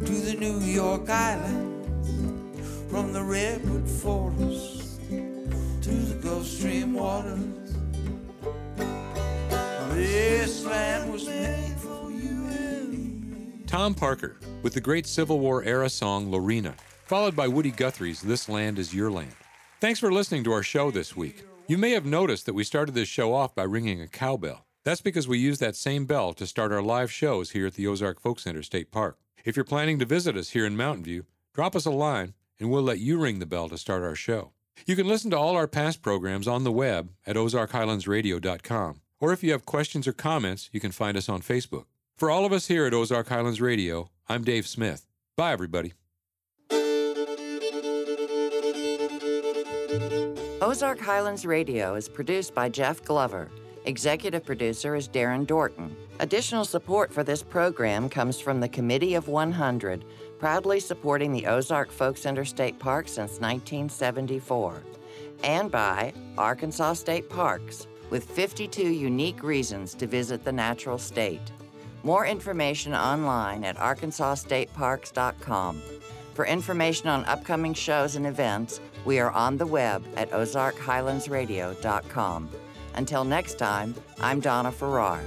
to 0.07 0.13
the 0.13 0.35
New 0.39 0.61
York 0.61 1.11
Islands. 1.11 2.09
From 2.89 3.13
the 3.13 3.23
Redwood 3.25 3.89
Forest 3.89 5.01
to 5.83 5.91
the 5.91 6.15
Gulf 6.23 6.47
Stream 6.47 6.95
waters. 6.95 7.75
This 9.95 10.65
land 10.65 11.10
Tom 13.71 13.95
Parker 13.95 14.37
with 14.65 14.75
the 14.75 14.81
great 14.81 15.07
Civil 15.07 15.39
War 15.39 15.63
era 15.63 15.89
song 15.89 16.29
Lorena, 16.29 16.75
followed 17.07 17.37
by 17.37 17.47
Woody 17.47 17.71
Guthrie's 17.71 18.21
This 18.21 18.49
Land 18.49 18.81
Is 18.81 18.93
Your 18.93 19.13
Land. 19.13 19.37
Thanks 19.81 20.01
for 20.01 20.13
listening 20.13 20.43
to 20.43 20.53
our 20.53 20.65
show 20.65 20.91
this 20.91 21.15
week. 21.17 21.45
You 21.69 21.79
may 21.79 21.93
have 21.93 22.05
noticed 22.05 22.47
that 22.47 22.55
we 22.55 22.65
started 22.65 22.97
this 22.97 23.07
show 23.07 23.33
off 23.33 23.55
by 23.55 23.63
ringing 23.63 24.01
a 24.01 24.09
cowbell. 24.09 24.67
That's 24.83 25.01
because 25.01 25.29
we 25.29 25.39
use 25.39 25.61
that 25.61 25.77
same 25.77 26.05
bell 26.05 26.33
to 26.33 26.49
start 26.49 26.73
our 26.73 26.83
live 26.83 27.13
shows 27.13 27.53
here 27.53 27.69
at 27.69 27.75
the 27.75 27.87
Ozark 27.87 28.21
Folk 28.21 28.41
Center 28.41 28.65
State 28.65 28.91
Park. 28.91 29.19
If 29.45 29.55
you're 29.55 29.65
planning 29.65 30.01
to 30.01 30.05
visit 30.05 30.37
us 30.37 30.51
here 30.51 30.67
in 30.67 30.77
Mountain 30.77 31.05
View, 31.05 31.27
drop 31.55 31.77
us 31.77 31.87
a 31.87 31.93
line 31.93 32.35
and 32.59 32.73
we'll 32.73 32.83
let 32.83 32.99
you 32.99 33.21
ring 33.21 33.39
the 33.39 33.47
bell 33.47 33.69
to 33.69 33.79
start 33.79 34.03
our 34.03 34.17
show. 34.17 34.51
You 34.85 34.97
can 34.97 35.07
listen 35.07 35.31
to 35.31 35.39
all 35.39 35.55
our 35.55 35.69
past 35.69 36.03
programs 36.03 36.49
on 36.49 36.65
the 36.65 36.73
web 36.73 37.11
at 37.25 37.37
ozarkhighlandsradio.com. 37.37 39.01
Or 39.21 39.33
if 39.33 39.45
you 39.45 39.53
have 39.53 39.65
questions 39.65 40.09
or 40.09 40.13
comments, 40.13 40.71
you 40.73 40.81
can 40.81 40.91
find 40.91 41.17
us 41.17 41.29
on 41.29 41.41
Facebook. 41.41 41.85
For 42.21 42.31
all 42.31 42.45
of 42.45 42.53
us 42.53 42.67
here 42.67 42.85
at 42.85 42.93
Ozark 42.93 43.29
Highlands 43.29 43.63
Radio, 43.63 44.11
I'm 44.29 44.45
Dave 44.45 44.67
Smith. 44.67 45.07
Bye, 45.39 45.53
everybody. 45.53 45.95
Ozark 50.61 51.01
Highlands 51.01 51.47
Radio 51.47 51.95
is 51.95 52.11
produced 52.11 52.55
by 52.55 52.69
Jeff 52.69 53.03
Glover. 53.03 53.51
Executive 53.87 54.45
producer 54.45 54.95
is 54.97 55.09
Darren 55.09 55.47
Dorton. 55.47 55.95
Additional 56.19 56.67
support 56.67 57.11
for 57.11 57.25
this 57.25 57.43
program 57.43 58.11
comes 58.11 58.39
from 58.39 58.61
the 58.61 58.69
Committee 58.69 59.15
of 59.15 59.29
100, 59.29 60.05
proudly 60.39 60.79
supporting 60.79 61.33
the 61.33 61.47
Ozark 61.47 61.91
Folk 61.91 62.19
Center 62.19 62.45
State 62.45 62.79
Park 62.79 63.09
since 63.09 63.41
1974, 63.41 64.83
and 65.43 65.71
by 65.71 66.13
Arkansas 66.37 66.93
State 66.93 67.31
Parks, 67.31 67.87
with 68.11 68.25
52 68.25 68.83
unique 68.83 69.43
reasons 69.43 69.95
to 69.95 70.07
visit 70.07 70.45
the 70.45 70.53
natural 70.53 70.99
state. 70.99 71.51
More 72.03 72.27
information 72.27 72.95
online 72.95 73.63
at 73.65 73.77
arkansasstateparks.com. 73.77 75.83
For 76.35 76.47
information 76.47 77.09
on 77.09 77.27
upcoming 77.27 77.75
shows 77.75 78.17
and 78.17 78.27
events, 78.27 78.81
we 79.05 79.19
are 79.19 79.31
on 79.33 79.59
the 79.59 79.67
web 79.67 80.03
at 80.17 80.31
ozarkhighlandsradio.com. 80.31 82.51
Until 82.95 83.25
next 83.25 83.59
time, 83.59 83.95
I'm 84.21 84.41
Donna 84.41 84.73
Farrar. 84.73 85.23